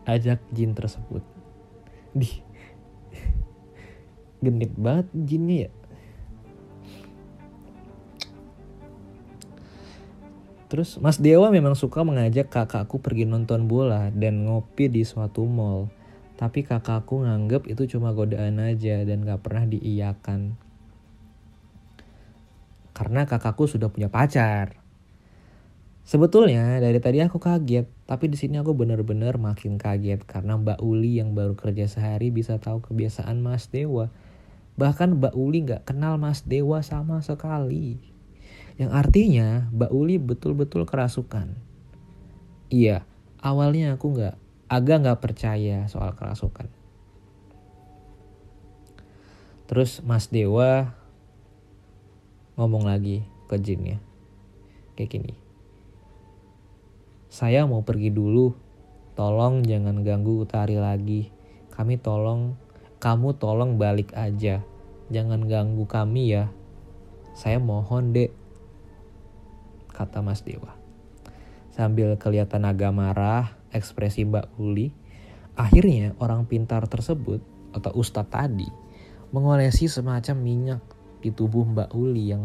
Ajak 0.10 0.42
jin 0.50 0.74
tersebut. 0.74 1.22
Di 2.18 2.50
genit 4.42 4.74
banget 4.76 5.08
jinnya 5.14 5.70
ya. 5.70 5.72
Terus 10.72 10.96
Mas 11.04 11.20
Dewa 11.20 11.52
memang 11.52 11.76
suka 11.76 12.00
mengajak 12.08 12.48
kakakku 12.48 13.04
pergi 13.04 13.28
nonton 13.28 13.68
bola 13.68 14.08
dan 14.16 14.48
ngopi 14.48 14.88
di 14.88 15.04
suatu 15.04 15.44
mall. 15.44 15.92
Tapi 16.40 16.64
kakakku 16.64 17.28
nganggep 17.28 17.68
itu 17.68 17.92
cuma 17.92 18.16
godaan 18.16 18.56
aja 18.58 19.04
dan 19.04 19.28
gak 19.28 19.44
pernah 19.44 19.68
diiyakan. 19.68 20.56
Karena 22.96 23.28
kakakku 23.28 23.68
sudah 23.68 23.92
punya 23.92 24.08
pacar. 24.08 24.80
Sebetulnya 26.08 26.80
dari 26.80 27.04
tadi 27.04 27.20
aku 27.20 27.38
kaget, 27.38 27.92
tapi 28.08 28.32
di 28.32 28.40
sini 28.40 28.58
aku 28.58 28.72
bener-bener 28.72 29.36
makin 29.36 29.76
kaget 29.76 30.24
karena 30.24 30.56
Mbak 30.56 30.80
Uli 30.82 31.20
yang 31.20 31.36
baru 31.36 31.54
kerja 31.54 31.86
sehari 31.92 32.32
bisa 32.32 32.58
tahu 32.64 32.80
kebiasaan 32.80 33.44
Mas 33.44 33.68
Dewa. 33.68 34.08
Bahkan 34.82 35.22
Mbak 35.22 35.38
Uli 35.38 35.62
gak 35.62 35.86
kenal 35.86 36.18
Mas 36.18 36.42
Dewa 36.42 36.82
sama 36.82 37.22
sekali. 37.22 38.02
Yang 38.82 38.92
artinya 38.98 39.70
Mbak 39.70 39.92
Uli 39.94 40.18
betul-betul 40.18 40.90
kerasukan. 40.90 41.54
Iya, 42.74 43.06
awalnya 43.38 43.94
aku 43.94 44.10
nggak 44.18 44.36
agak 44.66 44.98
nggak 45.06 45.22
percaya 45.22 45.86
soal 45.86 46.18
kerasukan. 46.18 46.66
Terus 49.70 50.02
Mas 50.02 50.34
Dewa 50.34 50.98
ngomong 52.58 52.90
lagi 52.90 53.22
ke 53.46 53.62
jinnya. 53.62 54.02
Kayak 54.98 55.10
gini. 55.14 55.34
Saya 57.30 57.70
mau 57.70 57.86
pergi 57.86 58.10
dulu. 58.10 58.58
Tolong 59.14 59.62
jangan 59.62 60.02
ganggu 60.02 60.42
Utari 60.42 60.82
lagi. 60.82 61.30
Kami 61.70 62.02
tolong, 62.02 62.58
kamu 62.98 63.38
tolong 63.38 63.78
balik 63.78 64.10
aja. 64.18 64.66
Jangan 65.12 65.44
ganggu 65.44 65.84
kami 65.84 66.32
ya. 66.32 66.48
Saya 67.36 67.60
mohon 67.60 68.16
dek, 68.16 68.32
kata 69.92 70.24
Mas 70.24 70.40
Dewa. 70.48 70.80
Sambil 71.76 72.16
kelihatan 72.16 72.64
agak 72.64 72.96
marah, 72.96 73.60
ekspresi 73.76 74.24
Mbak 74.24 74.56
Uli, 74.56 74.92
akhirnya 75.60 76.16
orang 76.20 76.48
pintar 76.48 76.88
tersebut 76.88 77.44
atau 77.76 77.92
Ustadz 77.96 78.32
tadi 78.32 78.68
mengolesi 79.32 79.88
semacam 79.88 80.36
minyak 80.40 80.84
di 81.24 81.32
tubuh 81.32 81.64
Mbak 81.64 81.96
Uli 81.96 82.36
yang 82.36 82.44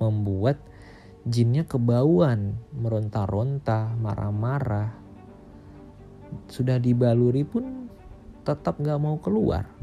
membuat 0.00 0.56
jinnya 1.28 1.68
kebauan, 1.68 2.56
meronta-ronta, 2.72 3.92
marah-marah. 4.00 4.96
Sudah 6.48 6.80
dibaluri 6.80 7.44
pun 7.44 7.92
tetap 8.48 8.80
gak 8.80 8.96
mau 8.96 9.20
keluar. 9.20 9.75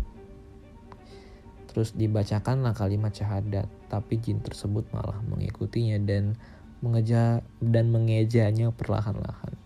Terus 1.74 1.98
dibacakanlah 1.98 2.78
kalimat 2.78 3.10
syahadat, 3.10 3.66
tapi 3.90 4.22
jin 4.22 4.46
tersebut 4.46 4.86
malah 4.94 5.18
mengikutinya 5.26 5.98
dan 6.06 6.38
mengeja 6.86 7.42
dan 7.58 7.90
mengejanya 7.90 8.70
perlahan-lahan. 8.70 9.58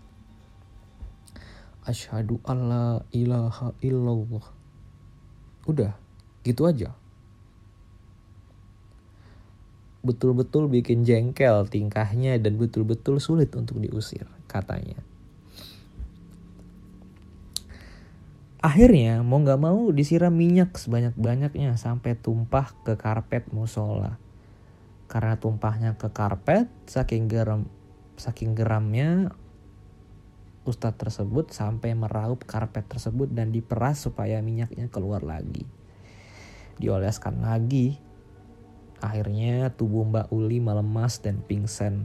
Asyhadu 1.84 2.40
alla 2.48 3.04
ilaha 3.12 3.76
illallah. 3.84 4.46
Udah, 5.68 5.92
gitu 6.44 6.64
aja. 6.64 6.96
Betul-betul 10.00 10.72
bikin 10.72 11.04
jengkel 11.04 11.68
tingkahnya 11.68 12.40
dan 12.40 12.56
betul-betul 12.56 13.20
sulit 13.20 13.52
untuk 13.52 13.84
diusir, 13.84 14.24
katanya. 14.48 15.07
Akhirnya 18.68 19.24
mau 19.24 19.40
gak 19.40 19.64
mau 19.64 19.88
disiram 19.96 20.28
minyak 20.28 20.76
sebanyak-banyaknya 20.76 21.80
sampai 21.80 22.20
tumpah 22.20 22.76
ke 22.84 23.00
karpet 23.00 23.48
musola. 23.48 24.20
Karena 25.08 25.40
tumpahnya 25.40 25.96
ke 25.96 26.12
karpet 26.12 26.68
saking 26.84 27.32
geram 27.32 27.64
saking 28.20 28.52
geramnya 28.52 29.32
ustadz 30.68 31.00
tersebut 31.00 31.48
sampai 31.48 31.96
meraup 31.96 32.44
karpet 32.44 32.84
tersebut 32.84 33.32
dan 33.32 33.56
diperas 33.56 34.04
supaya 34.04 34.36
minyaknya 34.44 34.92
keluar 34.92 35.24
lagi. 35.24 35.64
Dioleskan 36.76 37.40
lagi. 37.40 37.96
Akhirnya 39.00 39.72
tubuh 39.72 40.04
Mbak 40.04 40.28
Uli 40.28 40.60
melemas 40.60 41.24
dan 41.24 41.40
pingsan. 41.40 42.04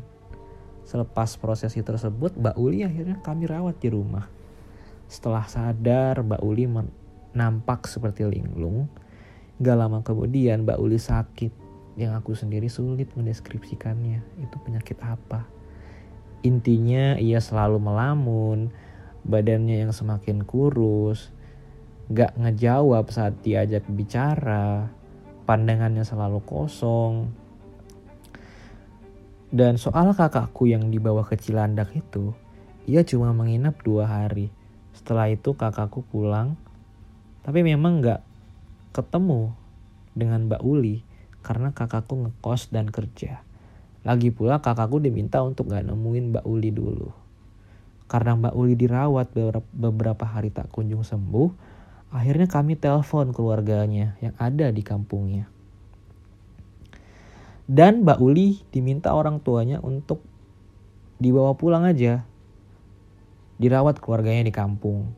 Selepas 0.88 1.36
prosesi 1.36 1.84
tersebut 1.84 2.39
Mbak 2.39 2.56
Uli 2.56 2.88
akhirnya 2.88 3.19
kami 3.19 3.52
rawat 3.52 3.84
di 3.84 3.91
rumah 3.91 4.42
setelah 5.13 5.45
sadar 5.45 6.26
Mbak 6.26 6.41
Uli 6.41 6.65
nampak 7.38 7.86
seperti 7.86 8.26
linglung 8.26 8.89
Gak 9.62 9.78
lama 9.78 10.02
kemudian 10.02 10.65
Mbak 10.65 10.82
Uli 10.82 10.97
sakit 10.97 11.54
yang 11.93 12.17
aku 12.17 12.34
sendiri 12.34 12.65
sulit 12.73 13.13
mendeskripsikannya 13.13 14.41
itu 14.41 14.58
penyakit 14.65 14.97
apa. 15.06 15.45
Intinya 16.41 17.21
ia 17.21 17.38
selalu 17.38 17.78
melamun, 17.78 18.73
badannya 19.21 19.86
yang 19.86 19.93
semakin 19.93 20.41
kurus, 20.41 21.30
gak 22.10 22.34
ngejawab 22.34 23.13
saat 23.13 23.38
diajak 23.45 23.86
bicara, 23.88 24.89
pandangannya 25.45 26.02
selalu 26.02 26.41
kosong. 26.41 27.30
Dan 29.54 29.78
soal 29.78 30.17
kakakku 30.17 30.65
yang 30.65 30.89
dibawa 30.89 31.21
ke 31.21 31.38
Cilandak 31.38 31.93
itu, 31.93 32.34
ia 32.89 33.06
cuma 33.06 33.38
menginap 33.38 33.80
dua 33.86 34.10
hari. 34.10 34.49
Setelah 35.03 35.27
itu 35.27 35.51
kakakku 35.51 36.07
pulang, 36.07 36.55
tapi 37.43 37.59
memang 37.59 37.99
gak 37.99 38.23
ketemu 38.95 39.51
dengan 40.15 40.47
Mbak 40.47 40.63
Uli 40.63 41.03
karena 41.43 41.75
kakakku 41.75 42.23
ngekos 42.23 42.71
dan 42.71 42.87
kerja. 42.87 43.43
Lagi 44.07 44.31
pula 44.31 44.63
kakakku 44.63 45.03
diminta 45.03 45.43
untuk 45.43 45.75
gak 45.75 45.83
nemuin 45.83 46.31
Mbak 46.31 46.45
Uli 46.47 46.71
dulu. 46.71 47.11
Karena 48.07 48.39
Mbak 48.39 48.55
Uli 48.55 48.79
dirawat 48.79 49.35
beberapa 49.75 50.23
hari 50.23 50.55
tak 50.55 50.71
kunjung 50.71 51.03
sembuh, 51.03 51.51
akhirnya 52.15 52.47
kami 52.47 52.79
telepon 52.79 53.35
keluarganya 53.35 54.15
yang 54.23 54.31
ada 54.39 54.71
di 54.71 54.87
kampungnya. 54.87 55.51
Dan 57.67 58.07
Mbak 58.07 58.23
Uli 58.23 58.63
diminta 58.71 59.11
orang 59.11 59.43
tuanya 59.43 59.83
untuk 59.83 60.23
dibawa 61.19 61.59
pulang 61.59 61.83
aja. 61.83 62.23
Dirawat 63.63 64.04
keluarganya 64.04 64.43
di 64.43 64.52
kampung. 64.52 65.15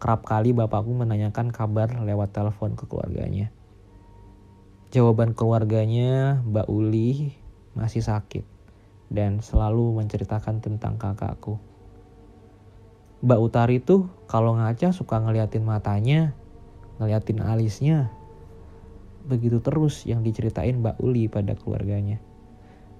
Kerap 0.00 0.24
kali 0.24 0.56
bapakku 0.56 0.96
menanyakan 0.96 1.52
kabar 1.52 1.92
lewat 2.00 2.32
telepon 2.32 2.72
ke 2.72 2.88
keluarganya. 2.88 3.52
Jawaban 4.96 5.36
keluarganya, 5.36 6.40
Mbak 6.40 6.72
Uli 6.72 7.36
masih 7.76 8.00
sakit 8.00 8.48
dan 9.12 9.44
selalu 9.44 10.00
menceritakan 10.00 10.64
tentang 10.64 10.96
kakakku. 10.96 11.60
Mbak 13.20 13.40
Utari 13.44 13.76
tuh 13.84 14.08
kalau 14.24 14.56
ngaca 14.56 14.96
suka 14.96 15.20
ngeliatin 15.20 15.60
matanya, 15.60 16.32
ngeliatin 16.96 17.44
alisnya. 17.44 18.08
Begitu 19.28 19.60
terus 19.60 20.08
yang 20.08 20.24
diceritain 20.24 20.80
Mbak 20.80 20.96
Uli 20.96 21.28
pada 21.28 21.52
keluarganya. 21.60 22.24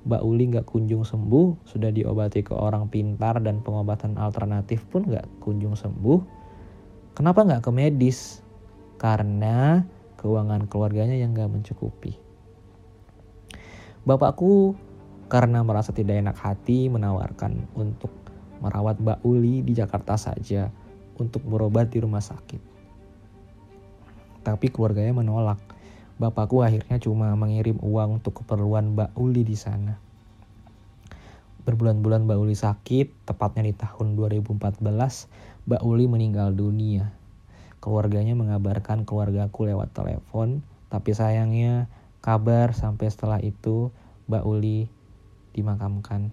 Mbak 0.02 0.22
Uli 0.26 0.50
gak 0.50 0.66
kunjung 0.66 1.06
sembuh, 1.06 1.62
sudah 1.62 1.94
diobati 1.94 2.42
ke 2.42 2.54
orang 2.54 2.90
pintar 2.90 3.38
dan 3.38 3.62
pengobatan 3.62 4.18
alternatif 4.18 4.82
pun 4.90 5.06
gak 5.06 5.26
kunjung 5.38 5.78
sembuh. 5.78 6.18
Kenapa 7.14 7.46
gak 7.46 7.62
ke 7.62 7.70
medis? 7.70 8.42
Karena 8.98 9.82
keuangan 10.18 10.66
keluarganya 10.66 11.14
yang 11.14 11.34
gak 11.34 11.50
mencukupi. 11.54 12.18
Bapakku 14.02 14.74
karena 15.30 15.62
merasa 15.62 15.94
tidak 15.94 16.18
enak 16.18 16.36
hati 16.36 16.90
menawarkan 16.90 17.70
untuk 17.78 18.10
merawat 18.58 18.98
Mbak 18.98 19.22
Uli 19.22 19.62
di 19.62 19.72
Jakarta 19.72 20.18
saja 20.18 20.70
untuk 21.16 21.46
berobat 21.46 21.94
di 21.94 22.02
rumah 22.02 22.20
sakit. 22.20 22.58
Tapi 24.42 24.66
keluarganya 24.74 25.14
menolak. 25.14 25.71
Bapakku 26.22 26.62
akhirnya 26.62 27.02
cuma 27.02 27.34
mengirim 27.34 27.82
uang 27.82 28.22
untuk 28.22 28.46
keperluan 28.46 28.94
Mbak 28.94 29.18
Uli 29.18 29.42
di 29.42 29.58
sana. 29.58 29.98
Berbulan-bulan 31.66 32.30
Mbak 32.30 32.38
Uli 32.38 32.54
sakit, 32.54 33.26
tepatnya 33.26 33.66
di 33.66 33.74
tahun 33.74 34.14
2014, 34.14 34.78
Mbak 35.66 35.82
Uli 35.82 36.06
meninggal 36.06 36.54
dunia 36.54 37.10
Keluarganya 37.82 38.38
mengabarkan 38.38 39.02
keluargaku 39.02 39.66
lewat 39.66 39.90
telepon, 39.90 40.62
tapi 40.86 41.18
sayangnya 41.18 41.90
kabar 42.22 42.78
sampai 42.78 43.10
setelah 43.10 43.42
itu 43.42 43.90
Mbak 44.30 44.46
Uli 44.46 44.86
dimakamkan. 45.50 46.30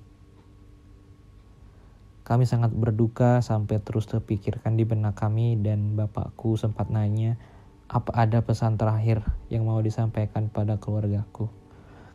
Kami 2.21 2.45
sangat 2.45 2.69
berduka 2.69 3.41
sampai 3.41 3.81
terus 3.81 4.05
terpikirkan 4.05 4.77
di 4.77 4.85
benak 4.85 5.17
kami 5.17 5.57
dan 5.57 5.97
bapakku 5.97 6.53
sempat 6.53 6.93
nanya 6.93 7.41
apa 7.89 8.13
ada 8.13 8.45
pesan 8.45 8.77
terakhir 8.77 9.25
yang 9.49 9.65
mau 9.65 9.81
disampaikan 9.81 10.45
pada 10.53 10.77
keluargaku. 10.77 11.49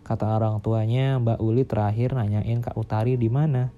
Kata 0.07 0.39
orang 0.39 0.63
tuanya, 0.63 1.19
Mbak 1.19 1.43
Uli 1.43 1.67
terakhir 1.67 2.15
nanyain 2.15 2.63
Kak 2.63 2.79
Utari 2.79 3.19
di 3.19 3.27
mana. 3.27 3.75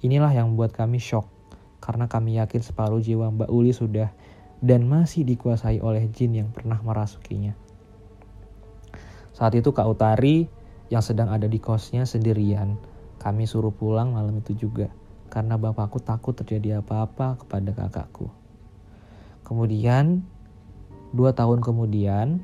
Inilah 0.00 0.32
yang 0.32 0.56
membuat 0.56 0.72
kami 0.72 0.96
shock, 0.96 1.28
karena 1.84 2.08
kami 2.08 2.40
yakin 2.40 2.64
separuh 2.64 3.04
jiwa 3.04 3.28
Mbak 3.28 3.50
Uli 3.52 3.76
sudah 3.76 4.08
dan 4.64 4.88
masih 4.88 5.28
dikuasai 5.28 5.84
oleh 5.84 6.08
jin 6.08 6.32
yang 6.32 6.48
pernah 6.48 6.80
merasukinya. 6.80 7.52
Saat 9.36 9.52
itu 9.58 9.74
Kak 9.74 9.84
Utari 9.84 10.48
yang 10.88 11.04
sedang 11.04 11.28
ada 11.28 11.44
di 11.44 11.60
kosnya 11.60 12.08
sendirian, 12.08 12.80
kami 13.20 13.44
suruh 13.44 13.74
pulang 13.74 14.16
malam 14.16 14.40
itu 14.40 14.56
juga, 14.56 14.88
karena 15.28 15.60
bapakku 15.60 16.00
takut 16.00 16.32
terjadi 16.38 16.80
apa-apa 16.80 17.42
kepada 17.42 17.74
kakakku. 17.74 18.30
Kemudian, 19.42 20.22
dua 21.12 21.36
tahun 21.36 21.60
kemudian, 21.60 22.40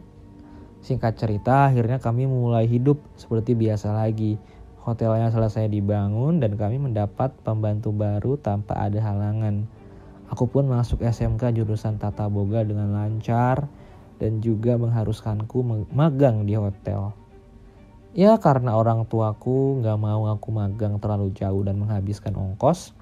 Singkat 0.78 1.18
cerita, 1.18 1.66
akhirnya 1.66 1.98
kami 1.98 2.30
mulai 2.30 2.70
hidup 2.70 3.02
seperti 3.18 3.58
biasa 3.58 3.90
lagi. 3.92 4.38
Hotelnya 4.86 5.28
selesai 5.28 5.68
dibangun 5.68 6.40
dan 6.40 6.54
kami 6.56 6.78
mendapat 6.80 7.34
pembantu 7.42 7.90
baru 7.92 8.38
tanpa 8.38 8.78
ada 8.78 8.96
halangan. 9.02 9.66
Aku 10.30 10.48
pun 10.48 10.70
masuk 10.70 11.02
SMK 11.02 11.52
jurusan 11.56 11.98
Tata 11.98 12.30
Boga 12.30 12.62
dengan 12.62 12.94
lancar 12.94 13.68
dan 14.16 14.40
juga 14.40 14.78
mengharuskanku 14.80 15.60
magang 15.92 16.46
di 16.48 16.56
hotel. 16.56 17.12
Ya 18.16 18.40
karena 18.40 18.72
orang 18.72 19.04
tuaku 19.04 19.84
gak 19.84 19.98
mau 20.00 20.24
aku 20.30 20.48
magang 20.48 20.96
terlalu 20.96 21.36
jauh 21.36 21.60
dan 21.66 21.76
menghabiskan 21.76 22.32
ongkos. 22.32 22.96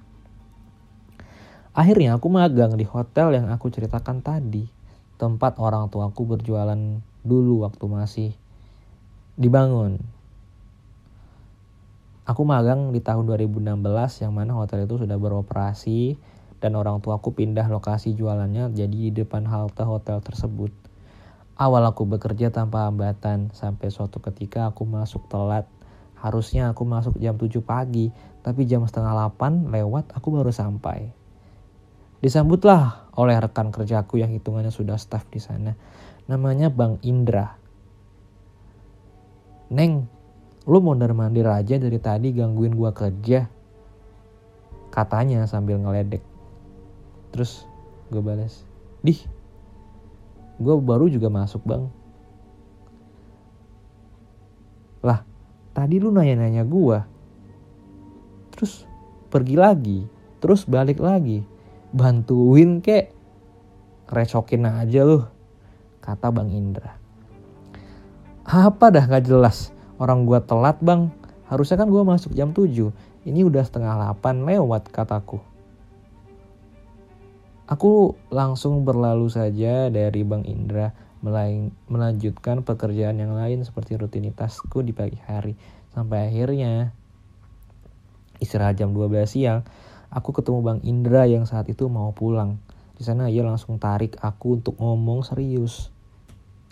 Akhirnya 1.76 2.16
aku 2.16 2.26
magang 2.32 2.74
di 2.74 2.88
hotel 2.88 3.36
yang 3.36 3.46
aku 3.52 3.70
ceritakan 3.70 4.24
tadi. 4.24 4.75
Tempat 5.16 5.56
orang 5.56 5.88
tuaku 5.88 6.36
berjualan 6.36 6.76
dulu 7.24 7.64
waktu 7.64 7.84
masih 7.88 8.30
dibangun. 9.40 9.96
Aku 12.28 12.44
magang 12.44 12.92
di 12.92 13.00
tahun 13.00 13.24
2016 13.24 13.80
yang 14.20 14.36
mana 14.36 14.52
hotel 14.52 14.84
itu 14.84 15.00
sudah 15.00 15.16
beroperasi 15.16 16.20
dan 16.60 16.76
orang 16.76 17.00
tuaku 17.00 17.32
pindah 17.32 17.64
lokasi 17.72 18.12
jualannya 18.12 18.76
jadi 18.76 18.92
di 19.08 19.14
depan 19.14 19.48
halte 19.48 19.88
hotel 19.88 20.20
tersebut. 20.20 20.68
Awal 21.56 21.88
aku 21.88 22.04
bekerja 22.04 22.52
tanpa 22.52 22.84
hambatan 22.84 23.48
sampai 23.56 23.88
suatu 23.88 24.20
ketika 24.20 24.68
aku 24.68 24.84
masuk 24.84 25.24
telat. 25.32 25.64
Harusnya 26.20 26.68
aku 26.68 26.84
masuk 26.84 27.16
jam 27.16 27.40
7 27.40 27.64
pagi, 27.64 28.12
tapi 28.44 28.68
jam 28.68 28.84
setengah 28.84 29.16
8 29.32 29.72
lewat 29.72 30.12
aku 30.12 30.36
baru 30.36 30.52
sampai. 30.52 31.15
Disambutlah 32.20 33.12
oleh 33.16 33.36
rekan 33.36 33.72
kerjaku 33.72 34.20
yang 34.20 34.32
hitungannya 34.32 34.72
sudah 34.72 34.96
staff 35.00 35.24
di 35.28 35.40
sana 35.40 35.72
namanya 36.26 36.68
Bang 36.68 36.98
Indra. 37.06 37.54
Neng, 39.70 40.06
lu 40.66 40.78
mondar 40.82 41.10
mandir 41.14 41.46
aja 41.46 41.78
dari 41.78 41.98
tadi 41.98 42.34
gangguin 42.34 42.74
gua 42.74 42.94
kerja. 42.94 43.46
Katanya 44.90 45.46
sambil 45.46 45.78
ngeledek. 45.78 46.22
Terus 47.34 47.66
gue 48.08 48.22
balas, 48.22 48.62
Dih, 49.02 49.18
gue 50.62 50.74
baru 50.78 51.10
juga 51.10 51.26
masuk 51.28 51.62
bang. 51.66 51.84
Lah, 55.02 55.20
tadi 55.74 56.00
lu 56.00 56.14
nanya-nanya 56.14 56.64
gue. 56.64 56.98
Terus 58.56 58.88
pergi 59.28 59.58
lagi, 59.58 59.98
terus 60.40 60.64
balik 60.64 61.02
lagi. 61.02 61.44
Bantuin 61.94 62.80
kek. 62.80 63.12
Recokin 64.06 64.66
aja 64.70 65.02
lu 65.02 65.26
kata 65.98 66.30
Bang 66.30 66.54
Indra. 66.54 66.94
Apa 68.46 68.94
dah 68.94 69.02
gak 69.10 69.26
jelas, 69.26 69.74
orang 69.98 70.22
gua 70.22 70.38
telat 70.38 70.78
bang, 70.78 71.10
harusnya 71.50 71.82
kan 71.82 71.90
gua 71.90 72.06
masuk 72.06 72.30
jam 72.30 72.54
7, 72.54 72.94
ini 73.26 73.42
udah 73.42 73.66
setengah 73.66 74.14
8 74.14 74.46
lewat 74.46 74.94
kataku. 74.94 75.42
Aku 77.66 78.14
langsung 78.30 78.86
berlalu 78.86 79.26
saja 79.26 79.90
dari 79.90 80.22
Bang 80.22 80.46
Indra 80.46 80.94
melanjutkan 81.90 82.62
pekerjaan 82.62 83.18
yang 83.18 83.34
lain 83.34 83.66
seperti 83.66 83.98
rutinitasku 83.98 84.86
di 84.86 84.94
pagi 84.94 85.18
hari. 85.26 85.58
Sampai 85.90 86.30
akhirnya 86.30 86.94
istirahat 88.38 88.78
jam 88.78 88.94
12 88.94 89.26
siang, 89.26 89.66
aku 90.10 90.34
ketemu 90.36 90.58
Bang 90.62 90.80
Indra 90.86 91.26
yang 91.26 91.46
saat 91.48 91.66
itu 91.70 91.86
mau 91.86 92.10
pulang. 92.14 92.58
Di 92.96 93.04
sana 93.04 93.28
ia 93.28 93.44
langsung 93.44 93.76
tarik 93.76 94.16
aku 94.22 94.60
untuk 94.60 94.80
ngomong 94.80 95.26
serius. 95.26 95.92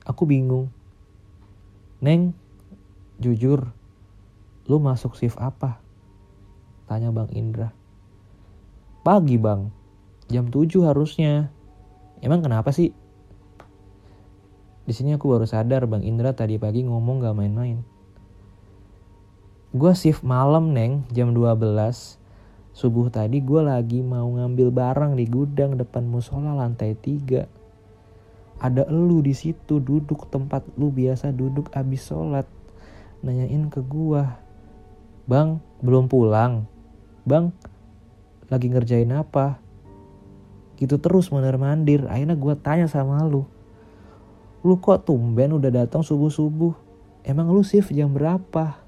Aku 0.08 0.24
bingung. 0.24 0.72
Neng, 2.04 2.36
jujur, 3.20 3.72
lu 4.68 4.76
masuk 4.80 5.16
shift 5.16 5.36
apa? 5.40 5.80
Tanya 6.88 7.12
Bang 7.12 7.32
Indra. 7.32 7.72
Pagi 9.04 9.36
bang, 9.36 9.68
jam 10.32 10.48
7 10.48 10.88
harusnya. 10.88 11.52
Emang 12.24 12.40
kenapa 12.40 12.72
sih? 12.72 12.96
Di 14.84 14.92
sini 14.92 15.16
aku 15.16 15.32
baru 15.32 15.44
sadar 15.44 15.84
Bang 15.84 16.04
Indra 16.04 16.32
tadi 16.32 16.56
pagi 16.56 16.84
ngomong 16.84 17.20
gak 17.20 17.36
main-main. 17.36 17.84
Gue 19.76 19.92
shift 19.92 20.24
malam 20.24 20.72
neng, 20.72 21.04
jam 21.12 21.36
12. 21.36 22.23
Subuh 22.74 23.06
tadi 23.06 23.38
gue 23.38 23.62
lagi 23.62 24.02
mau 24.02 24.26
ngambil 24.34 24.74
barang 24.74 25.12
di 25.14 25.30
gudang 25.30 25.78
depan 25.78 26.10
musola 26.10 26.58
lantai 26.58 26.98
3 26.98 27.64
ada 28.64 28.86
elu 28.86 29.20
di 29.24 29.34
situ 29.34 29.82
duduk 29.82 30.30
tempat 30.30 30.62
lu 30.78 30.88
biasa 30.94 31.34
duduk 31.34 31.68
abis 31.74 32.06
sholat. 32.06 32.46
Nanyain 33.24 33.68
ke 33.72 33.80
gua 33.84 34.38
bang 35.28 35.58
belum 35.80 36.06
pulang? 36.06 36.68
Bang 37.24 37.56
lagi 38.52 38.72
ngerjain 38.72 39.10
apa? 39.10 39.58
Gitu 40.80 41.00
terus 41.00 41.32
mondar 41.32 41.60
mandir 41.60 42.06
akhirnya 42.06 42.36
gua 42.38 42.54
tanya 42.54 42.86
sama 42.86 43.20
lu 43.24 43.46
lu 44.64 44.80
kok 44.80 45.04
tumben 45.04 45.52
udah 45.52 45.68
datang 45.68 46.00
subuh 46.00 46.32
subuh 46.32 46.72
emang 47.20 47.52
lu 47.52 47.60
shift 47.60 47.92
jam 47.92 48.16
berapa? 48.16 48.80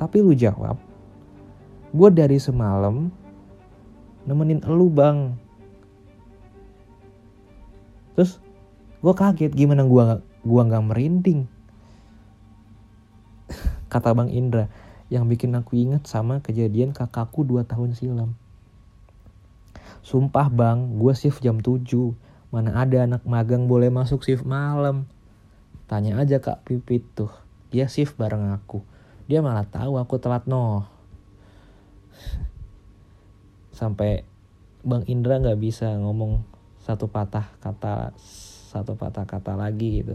Tapi 0.00 0.16
lu 0.24 0.32
jawab 0.32 0.85
gue 1.96 2.08
dari 2.12 2.36
semalam 2.36 3.08
nemenin 4.28 4.60
elu 4.68 4.92
bang. 4.92 5.32
Terus 8.12 8.36
gue 9.00 9.14
kaget 9.16 9.52
gimana 9.56 9.88
gue 9.88 10.20
gua 10.20 10.62
nggak 10.68 10.84
merinding. 10.92 11.48
Kata 13.92 14.12
bang 14.12 14.28
Indra 14.28 14.68
yang 15.08 15.24
bikin 15.24 15.56
aku 15.56 15.80
inget 15.80 16.04
sama 16.04 16.44
kejadian 16.44 16.92
kakakku 16.92 17.48
dua 17.48 17.64
tahun 17.64 17.96
silam. 17.96 18.36
Sumpah 20.04 20.52
bang 20.52 21.00
gue 21.00 21.12
shift 21.16 21.40
jam 21.40 21.64
7 21.64 22.12
mana 22.52 22.76
ada 22.78 23.08
anak 23.08 23.24
magang 23.24 23.64
boleh 23.64 23.88
masuk 23.88 24.20
shift 24.20 24.44
malam. 24.44 25.08
Tanya 25.88 26.20
aja 26.20 26.44
kak 26.44 26.60
Pipit 26.68 27.08
tuh. 27.16 27.32
Dia 27.72 27.88
shift 27.88 28.20
bareng 28.20 28.52
aku. 28.52 28.84
Dia 29.26 29.40
malah 29.40 29.66
tahu 29.66 29.98
aku 29.98 30.18
telat 30.18 30.46
no 30.46 30.95
sampai 33.76 34.24
Bang 34.86 35.02
Indra 35.10 35.36
nggak 35.42 35.58
bisa 35.58 35.92
ngomong 35.98 36.46
satu 36.78 37.10
patah 37.10 37.58
kata 37.58 38.14
satu 38.70 38.94
patah 38.94 39.26
kata 39.26 39.58
lagi 39.58 40.04
gitu. 40.04 40.14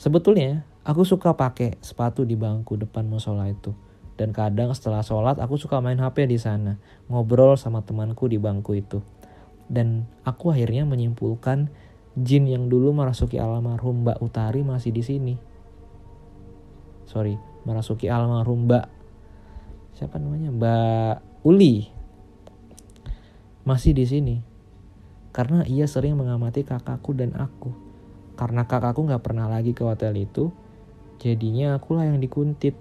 Sebetulnya 0.00 0.64
aku 0.84 1.04
suka 1.04 1.36
pakai 1.36 1.76
sepatu 1.84 2.24
di 2.24 2.34
bangku 2.34 2.80
depan 2.80 3.04
musola 3.04 3.48
itu. 3.48 3.76
Dan 4.14 4.30
kadang 4.30 4.70
setelah 4.72 5.02
sholat 5.02 5.42
aku 5.42 5.58
suka 5.58 5.82
main 5.82 5.98
HP 5.98 6.30
di 6.30 6.38
sana 6.38 6.78
ngobrol 7.10 7.58
sama 7.58 7.82
temanku 7.82 8.30
di 8.30 8.38
bangku 8.38 8.78
itu. 8.78 9.04
Dan 9.68 10.08
aku 10.22 10.54
akhirnya 10.54 10.88
menyimpulkan 10.88 11.68
jin 12.14 12.46
yang 12.46 12.70
dulu 12.70 12.94
merasuki 12.94 13.42
almarhum 13.42 14.06
Mbak 14.06 14.22
Utari 14.22 14.62
masih 14.62 14.94
di 14.94 15.02
sini. 15.02 15.34
Sorry 17.04 17.36
merasuki 17.68 18.08
almarhum 18.08 18.70
Mbak 18.70 19.03
siapa 19.94 20.18
namanya 20.18 20.50
Mbak 20.50 21.46
Uli 21.46 21.94
masih 23.64 23.96
di 23.96 24.04
sini. 24.04 24.36
Karena 25.34 25.66
ia 25.66 25.90
sering 25.90 26.14
mengamati 26.14 26.62
kakakku 26.62 27.10
dan 27.16 27.34
aku. 27.34 27.74
Karena 28.38 28.68
kakakku 28.68 29.02
gak 29.08 29.24
pernah 29.24 29.50
lagi 29.50 29.74
ke 29.74 29.82
hotel 29.82 30.14
itu, 30.14 30.54
jadinya 31.18 31.74
akulah 31.74 32.06
yang 32.06 32.22
dikuntit. 32.22 32.78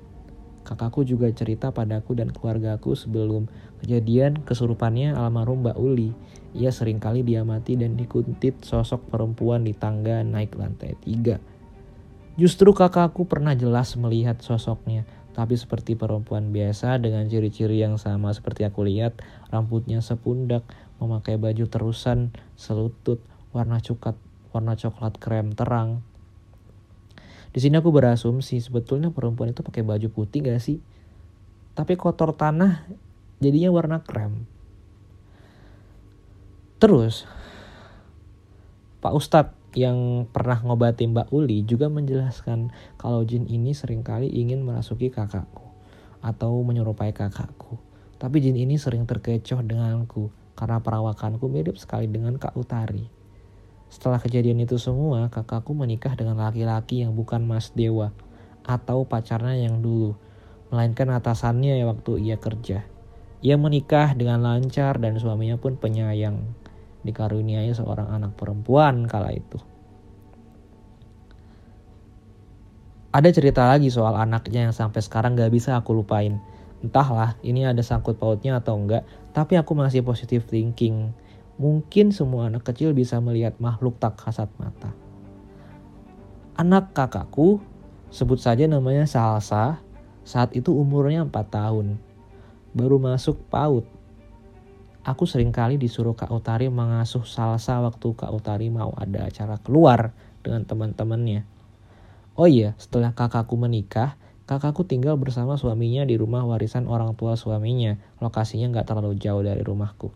Kakakku 0.64 1.04
juga 1.04 1.28
cerita 1.34 1.76
padaku 1.76 2.16
dan 2.16 2.32
keluargaku 2.32 2.96
sebelum 2.96 3.52
kejadian 3.84 4.48
kesurupannya 4.48 5.12
almarhum 5.12 5.66
Mbak 5.66 5.78
Uli. 5.82 6.16
Ia 6.54 6.70
sering 6.70 7.02
kali 7.02 7.26
diamati 7.26 7.74
dan 7.74 7.98
dikuntit 7.98 8.62
sosok 8.62 9.10
perempuan 9.10 9.66
di 9.66 9.74
tangga 9.74 10.22
naik 10.22 10.54
lantai 10.56 10.94
tiga. 11.02 11.42
Justru 12.38 12.72
kakakku 12.72 13.26
pernah 13.26 13.58
jelas 13.58 13.94
melihat 13.98 14.40
sosoknya, 14.40 15.06
tapi 15.34 15.58
seperti 15.58 15.98
perempuan 15.98 16.54
biasa 16.54 17.02
dengan 17.02 17.26
ciri-ciri 17.26 17.82
yang 17.82 17.98
sama 17.98 18.30
seperti 18.34 18.70
aku 18.70 18.86
lihat, 18.86 19.18
rambutnya 19.50 20.00
sepundak, 20.06 20.62
memakai 21.02 21.42
baju 21.42 21.66
terusan, 21.66 22.30
selutut, 22.54 23.18
warna 23.50 23.82
coklat, 23.82 24.14
warna 24.54 24.78
coklat 24.78 25.18
krem 25.18 25.58
terang. 25.58 26.06
Di 27.54 27.62
sini 27.62 27.78
aku 27.78 27.90
berasumsi 27.90 28.62
sebetulnya 28.62 29.14
perempuan 29.14 29.54
itu 29.54 29.62
pakai 29.62 29.82
baju 29.82 30.10
putih 30.10 30.46
gak 30.46 30.62
sih? 30.62 30.82
Tapi 31.74 31.98
kotor 31.98 32.34
tanah 32.38 32.86
jadinya 33.42 33.74
warna 33.74 34.02
krem. 34.02 34.46
Terus 36.78 37.26
Pak 39.02 39.14
Ustadz 39.14 39.63
yang 39.74 40.30
pernah 40.30 40.62
ngobati 40.62 41.10
Mbak 41.10 41.34
Uli 41.34 41.66
juga 41.66 41.90
menjelaskan 41.90 42.74
kalau 42.98 43.26
jin 43.26 43.50
ini 43.50 43.74
sering 43.74 44.06
kali 44.06 44.30
ingin 44.30 44.62
merasuki 44.62 45.10
kakakku 45.10 45.66
atau 46.24 46.62
menyerupai 46.64 47.12
kakakku. 47.12 47.82
Tapi 48.22 48.40
jin 48.40 48.56
ini 48.56 48.80
sering 48.80 49.04
terkecoh 49.04 49.60
denganku 49.60 50.32
karena 50.56 50.80
perawakanku 50.80 51.50
mirip 51.52 51.76
sekali 51.76 52.08
dengan 52.08 52.40
Kak 52.40 52.56
Utari. 52.56 53.10
Setelah 53.92 54.18
kejadian 54.18 54.64
itu 54.64 54.80
semua, 54.82 55.30
kakakku 55.30 55.76
menikah 55.78 56.18
dengan 56.18 56.40
laki-laki 56.40 57.06
yang 57.06 57.14
bukan 57.14 57.46
Mas 57.46 57.70
Dewa 57.76 58.10
atau 58.64 59.04
pacarnya 59.04 59.70
yang 59.70 59.84
dulu, 59.84 60.16
melainkan 60.72 61.12
atasannya 61.12 61.84
waktu 61.86 62.24
ia 62.24 62.40
kerja. 62.40 62.88
Ia 63.44 63.60
menikah 63.60 64.16
dengan 64.16 64.40
lancar 64.40 65.04
dan 65.04 65.20
suaminya 65.20 65.60
pun 65.60 65.76
penyayang, 65.76 66.56
dikaruniai 67.04 67.70
seorang 67.76 68.10
anak 68.12 68.36
perempuan 68.36 69.06
kala 69.06 69.32
itu. 69.36 69.60
Ada 73.14 73.30
cerita 73.30 73.70
lagi 73.70 73.94
soal 73.94 74.18
anaknya 74.18 74.66
yang 74.66 74.74
sampai 74.74 75.06
sekarang 75.06 75.38
gak 75.38 75.54
bisa 75.54 75.78
aku 75.78 75.94
lupain. 75.94 76.42
Entahlah 76.82 77.38
ini 77.46 77.64
ada 77.64 77.86
sangkut 77.86 78.18
pautnya 78.18 78.58
atau 78.58 78.76
enggak, 78.76 79.06
tapi 79.32 79.56
aku 79.56 79.78
masih 79.78 80.02
positive 80.02 80.44
thinking 80.50 81.14
Mungkin 81.54 82.10
semua 82.10 82.50
anak 82.50 82.66
kecil 82.66 82.98
bisa 82.98 83.22
melihat 83.22 83.54
makhluk 83.62 84.02
tak 84.02 84.18
kasat 84.18 84.50
mata. 84.58 84.90
Anak 86.58 86.98
kakakku, 86.98 87.62
sebut 88.10 88.42
saja 88.42 88.66
namanya 88.66 89.06
Salsa, 89.06 89.78
saat 90.26 90.50
itu 90.58 90.74
umurnya 90.74 91.22
4 91.30 91.30
tahun. 91.54 92.02
Baru 92.74 92.98
masuk 92.98 93.38
PAUD. 93.54 93.86
Aku 95.04 95.28
sering 95.28 95.52
kali 95.52 95.76
disuruh 95.76 96.16
Kak 96.16 96.32
Utari 96.32 96.72
mengasuh 96.72 97.28
Salsa 97.28 97.84
waktu 97.84 98.16
Kak 98.16 98.32
Utari 98.32 98.72
mau 98.72 98.96
ada 98.96 99.28
acara 99.28 99.60
keluar 99.60 100.16
dengan 100.40 100.64
teman-temannya. 100.64 101.44
Oh 102.40 102.48
iya, 102.48 102.72
setelah 102.80 103.12
kakakku 103.12 103.60
menikah, 103.60 104.16
kakakku 104.48 104.88
tinggal 104.88 105.20
bersama 105.20 105.60
suaminya 105.60 106.08
di 106.08 106.16
rumah 106.16 106.48
warisan 106.48 106.88
orang 106.88 107.20
tua 107.20 107.36
suaminya. 107.36 108.00
Lokasinya 108.24 108.72
nggak 108.72 108.88
terlalu 108.88 109.20
jauh 109.20 109.44
dari 109.44 109.60
rumahku. 109.60 110.16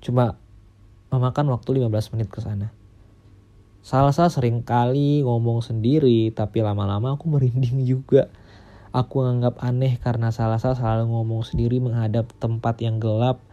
Cuma 0.00 0.40
memakan 1.12 1.52
waktu 1.52 1.76
15 1.76 2.16
menit 2.16 2.32
ke 2.32 2.40
sana. 2.40 2.72
Salsa 3.84 4.32
sering 4.32 4.64
kali 4.64 5.20
ngomong 5.22 5.60
sendiri, 5.60 6.32
tapi 6.32 6.64
lama-lama 6.64 7.20
aku 7.20 7.28
merinding 7.30 7.84
juga. 7.84 8.32
Aku 8.96 9.20
anggap 9.20 9.60
aneh 9.60 10.00
karena 10.00 10.32
Salsa 10.32 10.72
selalu 10.72 11.12
ngomong 11.12 11.44
sendiri 11.44 11.84
menghadap 11.84 12.32
tempat 12.40 12.80
yang 12.80 12.96
gelap 12.96 13.44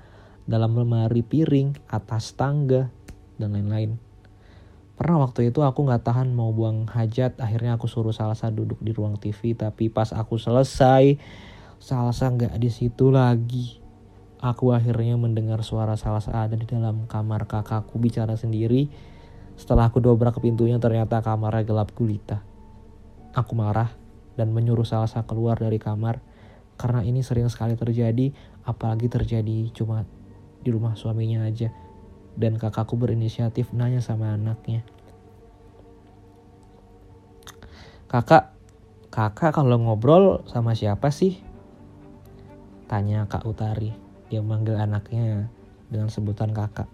dalam 0.48 0.72
lemari 0.72 1.20
piring, 1.20 1.76
atas 1.92 2.32
tangga, 2.40 2.88
dan 3.36 3.52
lain-lain. 3.52 4.00
Pernah 4.96 5.28
waktu 5.28 5.52
itu 5.52 5.60
aku 5.60 5.84
gak 5.84 6.08
tahan 6.08 6.32
mau 6.32 6.56
buang 6.56 6.88
hajat, 6.88 7.44
akhirnya 7.44 7.76
aku 7.76 7.92
suruh 7.92 8.16
Salsa 8.16 8.56
duduk 8.56 8.80
di 8.80 8.96
ruang 8.96 9.20
TV, 9.20 9.52
tapi 9.52 9.92
pas 9.92 10.16
aku 10.16 10.40
selesai, 10.40 11.20
Salsa 11.76 12.32
gak 12.32 12.56
di 12.56 12.72
situ 12.72 13.12
lagi. 13.12 13.84
Aku 14.40 14.72
akhirnya 14.72 15.20
mendengar 15.20 15.60
suara 15.68 16.00
salah 16.00 16.24
ada 16.24 16.56
di 16.56 16.64
dalam 16.64 17.04
kamar 17.04 17.52
kakakku 17.52 18.00
bicara 18.00 18.40
sendiri. 18.40 18.88
Setelah 19.60 19.92
aku 19.92 20.00
dobrak 20.00 20.40
ke 20.40 20.48
pintunya 20.48 20.80
ternyata 20.80 21.20
kamarnya 21.20 21.68
gelap 21.68 21.92
gulita. 21.92 22.40
Aku 23.36 23.60
marah 23.60 24.03
dan 24.34 24.52
menyuruh 24.52 24.86
Salsa 24.86 25.26
keluar 25.26 25.60
dari 25.60 25.78
kamar 25.78 26.22
karena 26.78 27.06
ini 27.06 27.22
sering 27.22 27.48
sekali 27.50 27.78
terjadi 27.78 28.34
apalagi 28.66 29.08
terjadi 29.08 29.70
cuma 29.76 30.08
di 30.64 30.70
rumah 30.72 30.98
suaminya 30.98 31.46
aja. 31.46 31.70
Dan 32.34 32.58
kakakku 32.58 32.98
berinisiatif 32.98 33.70
nanya 33.78 34.02
sama 34.02 34.34
anaknya. 34.34 34.82
Kakak, 38.10 38.58
kakak 39.14 39.54
kalau 39.54 39.78
ngobrol 39.78 40.42
sama 40.50 40.74
siapa 40.74 41.14
sih? 41.14 41.38
Tanya 42.90 43.30
Kak 43.30 43.46
Utari 43.46 43.94
dia 44.34 44.42
manggil 44.42 44.74
anaknya 44.74 45.46
dengan 45.94 46.10
sebutan 46.10 46.58
kakak. 46.58 46.90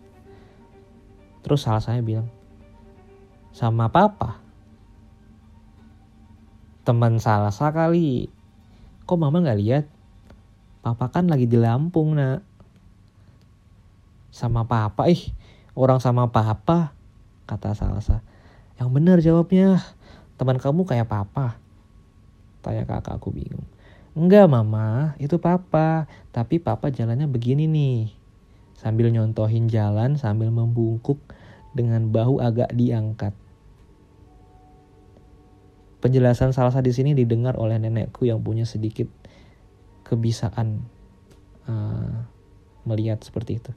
Terus 1.40 1.64
salah 1.64 1.80
saya 1.80 2.04
bilang, 2.04 2.28
sama 3.56 3.88
papa. 3.88 4.44
Teman 6.90 7.22
salah 7.22 7.54
kali. 7.54 8.34
Kok 9.06 9.22
mama 9.22 9.46
gak 9.46 9.62
lihat? 9.62 9.86
Papa 10.82 11.14
kan 11.14 11.30
lagi 11.30 11.46
di 11.46 11.54
Lampung 11.54 12.18
nak. 12.18 12.42
Sama 14.34 14.66
papa 14.66 15.06
ih, 15.06 15.22
orang 15.78 16.02
sama 16.02 16.34
papa. 16.34 16.98
Kata 17.46 17.78
Salsa. 17.78 18.26
Yang 18.82 18.90
benar 18.90 19.18
jawabnya, 19.22 19.78
teman 20.42 20.58
kamu 20.58 20.90
kayak 20.90 21.06
papa. 21.06 21.62
Tanya 22.66 22.90
kakakku 22.90 23.38
bingung. 23.38 23.70
Enggak 24.18 24.50
mama, 24.50 25.14
itu 25.22 25.38
papa. 25.38 26.10
Tapi 26.34 26.58
papa 26.58 26.90
jalannya 26.90 27.30
begini 27.30 27.70
nih. 27.70 28.10
Sambil 28.74 29.14
nyontohin 29.14 29.70
jalan 29.70 30.18
sambil 30.18 30.50
membungkuk 30.50 31.22
dengan 31.70 32.10
bahu 32.10 32.42
agak 32.42 32.74
diangkat. 32.74 33.38
Penjelasan 36.00 36.56
salsa 36.56 36.80
di 36.80 36.96
sini 36.96 37.12
didengar 37.12 37.60
oleh 37.60 37.76
nenekku 37.76 38.24
yang 38.24 38.40
punya 38.40 38.64
sedikit 38.64 39.08
kebisaan 40.08 40.88
uh, 41.68 42.24
melihat 42.88 43.20
seperti 43.20 43.60
itu. 43.60 43.72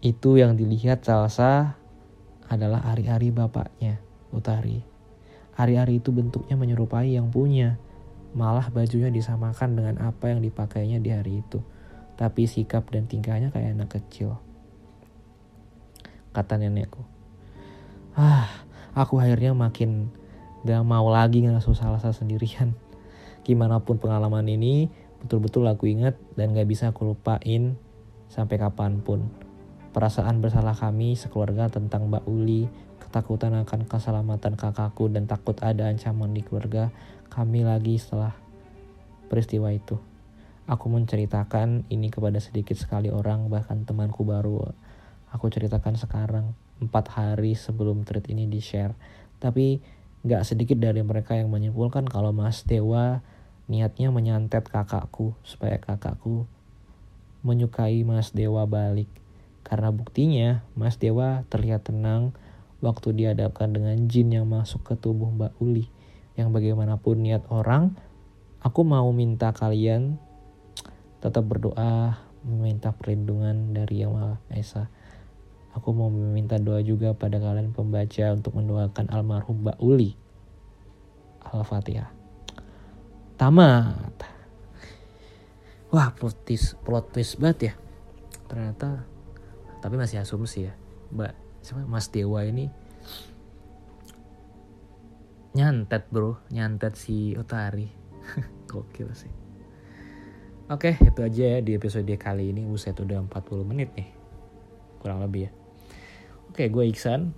Itu 0.00 0.38
yang 0.38 0.54
dilihat 0.54 1.02
salsa 1.02 1.76
adalah 2.46 2.86
ari-ari 2.88 3.34
bapaknya, 3.34 3.98
Utari. 4.30 4.86
Ari-ari 5.58 5.98
itu 5.98 6.14
bentuknya 6.14 6.54
menyerupai 6.54 7.18
yang 7.18 7.28
punya 7.28 7.76
Malah 8.30 8.70
bajunya 8.70 9.10
disamakan 9.10 9.74
dengan 9.74 9.96
apa 10.06 10.30
yang 10.30 10.38
dipakainya 10.38 11.02
di 11.02 11.10
hari 11.10 11.42
itu. 11.42 11.58
Tapi 12.14 12.46
sikap 12.46 12.86
dan 12.94 13.10
tingkahnya 13.10 13.50
kayak 13.50 13.74
anak 13.74 13.90
kecil. 13.98 14.38
Kata 16.30 16.54
nenekku. 16.62 17.02
Ah, 18.14 18.46
aku 18.94 19.18
akhirnya 19.18 19.50
makin 19.50 20.14
gak 20.64 20.84
mau 20.84 21.08
lagi 21.08 21.44
ngasuh 21.44 21.76
salsa 21.76 22.12
sendirian. 22.12 22.76
Gimana 23.46 23.80
pun 23.80 23.96
pengalaman 23.96 24.44
ini, 24.48 24.92
betul-betul 25.24 25.68
aku 25.68 25.88
ingat 25.88 26.16
dan 26.36 26.52
gak 26.52 26.68
bisa 26.68 26.92
aku 26.92 27.12
lupain 27.12 27.76
sampai 28.28 28.56
kapan 28.60 29.00
pun. 29.00 29.28
Perasaan 29.90 30.38
bersalah 30.38 30.78
kami 30.78 31.18
sekeluarga 31.18 31.66
tentang 31.66 32.06
Mbak 32.06 32.24
Uli, 32.30 32.70
ketakutan 33.02 33.58
akan 33.58 33.90
keselamatan 33.90 34.54
kakakku 34.54 35.10
dan 35.10 35.26
takut 35.26 35.58
ada 35.66 35.90
ancaman 35.90 36.30
di 36.30 36.46
keluarga 36.46 36.94
kami 37.26 37.66
lagi 37.66 37.98
setelah 37.98 38.38
peristiwa 39.26 39.74
itu. 39.74 39.98
Aku 40.70 40.86
menceritakan 40.86 41.90
ini 41.90 42.14
kepada 42.14 42.38
sedikit 42.38 42.78
sekali 42.78 43.10
orang, 43.10 43.50
bahkan 43.50 43.82
temanku 43.82 44.22
baru. 44.22 44.70
Aku 45.34 45.50
ceritakan 45.50 45.98
sekarang, 45.98 46.54
empat 46.78 47.10
hari 47.10 47.58
sebelum 47.58 48.06
tweet 48.06 48.30
ini 48.30 48.46
di-share. 48.46 48.94
Tapi 49.42 49.82
gak 50.20 50.44
sedikit 50.44 50.76
dari 50.76 51.00
mereka 51.00 51.36
yang 51.36 51.48
menyimpulkan 51.48 52.04
kalau 52.04 52.32
Mas 52.34 52.64
Dewa 52.68 53.24
niatnya 53.70 54.12
menyantet 54.12 54.68
kakakku 54.68 55.32
supaya 55.46 55.80
kakakku 55.80 56.44
menyukai 57.40 58.04
Mas 58.04 58.34
Dewa 58.34 58.68
balik. 58.68 59.08
Karena 59.64 59.88
buktinya 59.92 60.64
Mas 60.76 61.00
Dewa 61.00 61.46
terlihat 61.48 61.88
tenang 61.88 62.36
waktu 62.84 63.12
dihadapkan 63.16 63.72
dengan 63.72 63.96
jin 64.08 64.32
yang 64.32 64.48
masuk 64.48 64.84
ke 64.84 64.94
tubuh 64.96 65.28
Mbak 65.32 65.56
Uli 65.60 65.88
yang 66.36 66.50
bagaimanapun 66.56 67.20
niat 67.20 67.44
orang, 67.52 67.92
aku 68.64 68.80
mau 68.84 69.08
minta 69.12 69.52
kalian 69.52 70.16
tetap 71.20 71.44
berdoa, 71.44 72.16
meminta 72.40 72.96
perlindungan 72.96 73.76
dari 73.76 74.00
Yang 74.00 74.12
Maha 74.16 74.34
Esa. 74.56 74.84
Aku 75.78 75.94
mau 75.94 76.10
meminta 76.10 76.58
doa 76.58 76.82
juga 76.82 77.14
pada 77.14 77.38
kalian 77.38 77.70
pembaca 77.70 78.34
untuk 78.34 78.58
mendoakan 78.58 79.06
almarhum 79.10 79.62
Mbak 79.62 79.78
Uli. 79.78 80.18
Al-Fatihah. 81.46 82.10
Tamat. 83.38 84.16
Wah, 85.90 86.14
plot 86.14 86.46
twist, 86.46 86.78
plot 86.86 87.10
twist 87.14 87.38
banget 87.38 87.58
ya. 87.70 87.74
Ternyata, 88.46 89.06
tapi 89.82 89.94
masih 89.98 90.22
asumsi 90.22 90.70
ya. 90.70 90.74
Mbak, 91.10 91.32
siapa 91.60 91.84
Mas 91.86 92.08
Dewa 92.08 92.42
ini 92.46 92.70
nyantet 95.50 96.06
bro 96.14 96.38
nyantet 96.54 96.94
si 96.94 97.34
Otari 97.34 97.90
gokil 98.70 99.10
sih 99.12 99.32
Oke 100.70 100.94
itu 101.02 101.20
aja 101.26 101.58
ya 101.58 101.58
di 101.58 101.74
episode 101.74 102.06
kali 102.14 102.54
ini 102.54 102.62
Buset 102.62 102.94
udah 102.94 103.26
40 103.26 103.66
menit 103.66 103.90
nih 103.98 104.06
Kurang 105.02 105.18
lebih 105.18 105.50
ya 105.50 105.59
Oke, 106.50 106.66
gue 106.66 106.84
Iksan. 106.90 107.30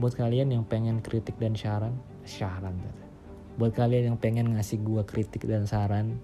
Buat 0.00 0.16
kalian 0.16 0.56
yang 0.56 0.64
pengen 0.64 1.04
kritik 1.04 1.36
dan 1.36 1.52
saran, 1.52 2.00
saran. 2.24 2.80
Buat 3.60 3.76
kalian 3.76 4.16
yang 4.16 4.18
pengen 4.18 4.56
ngasih 4.56 4.80
gue 4.80 5.04
kritik 5.04 5.44
dan 5.44 5.68
saran, 5.68 6.18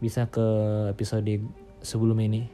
bisa 0.00 0.26
ke 0.32 0.42
episode 0.88 1.44
sebelum 1.84 2.16
ini. 2.24 2.48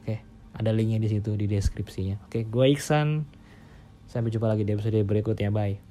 Oke, 0.00 0.24
ada 0.56 0.72
linknya 0.72 0.98
di 0.98 1.12
situ 1.12 1.36
di 1.36 1.44
deskripsinya. 1.44 2.24
Oke, 2.24 2.48
gue 2.48 2.66
Iksan. 2.72 3.28
Sampai 4.08 4.32
jumpa 4.32 4.48
lagi 4.48 4.64
di 4.64 4.72
episode 4.72 4.96
berikutnya. 5.04 5.52
Bye. 5.52 5.87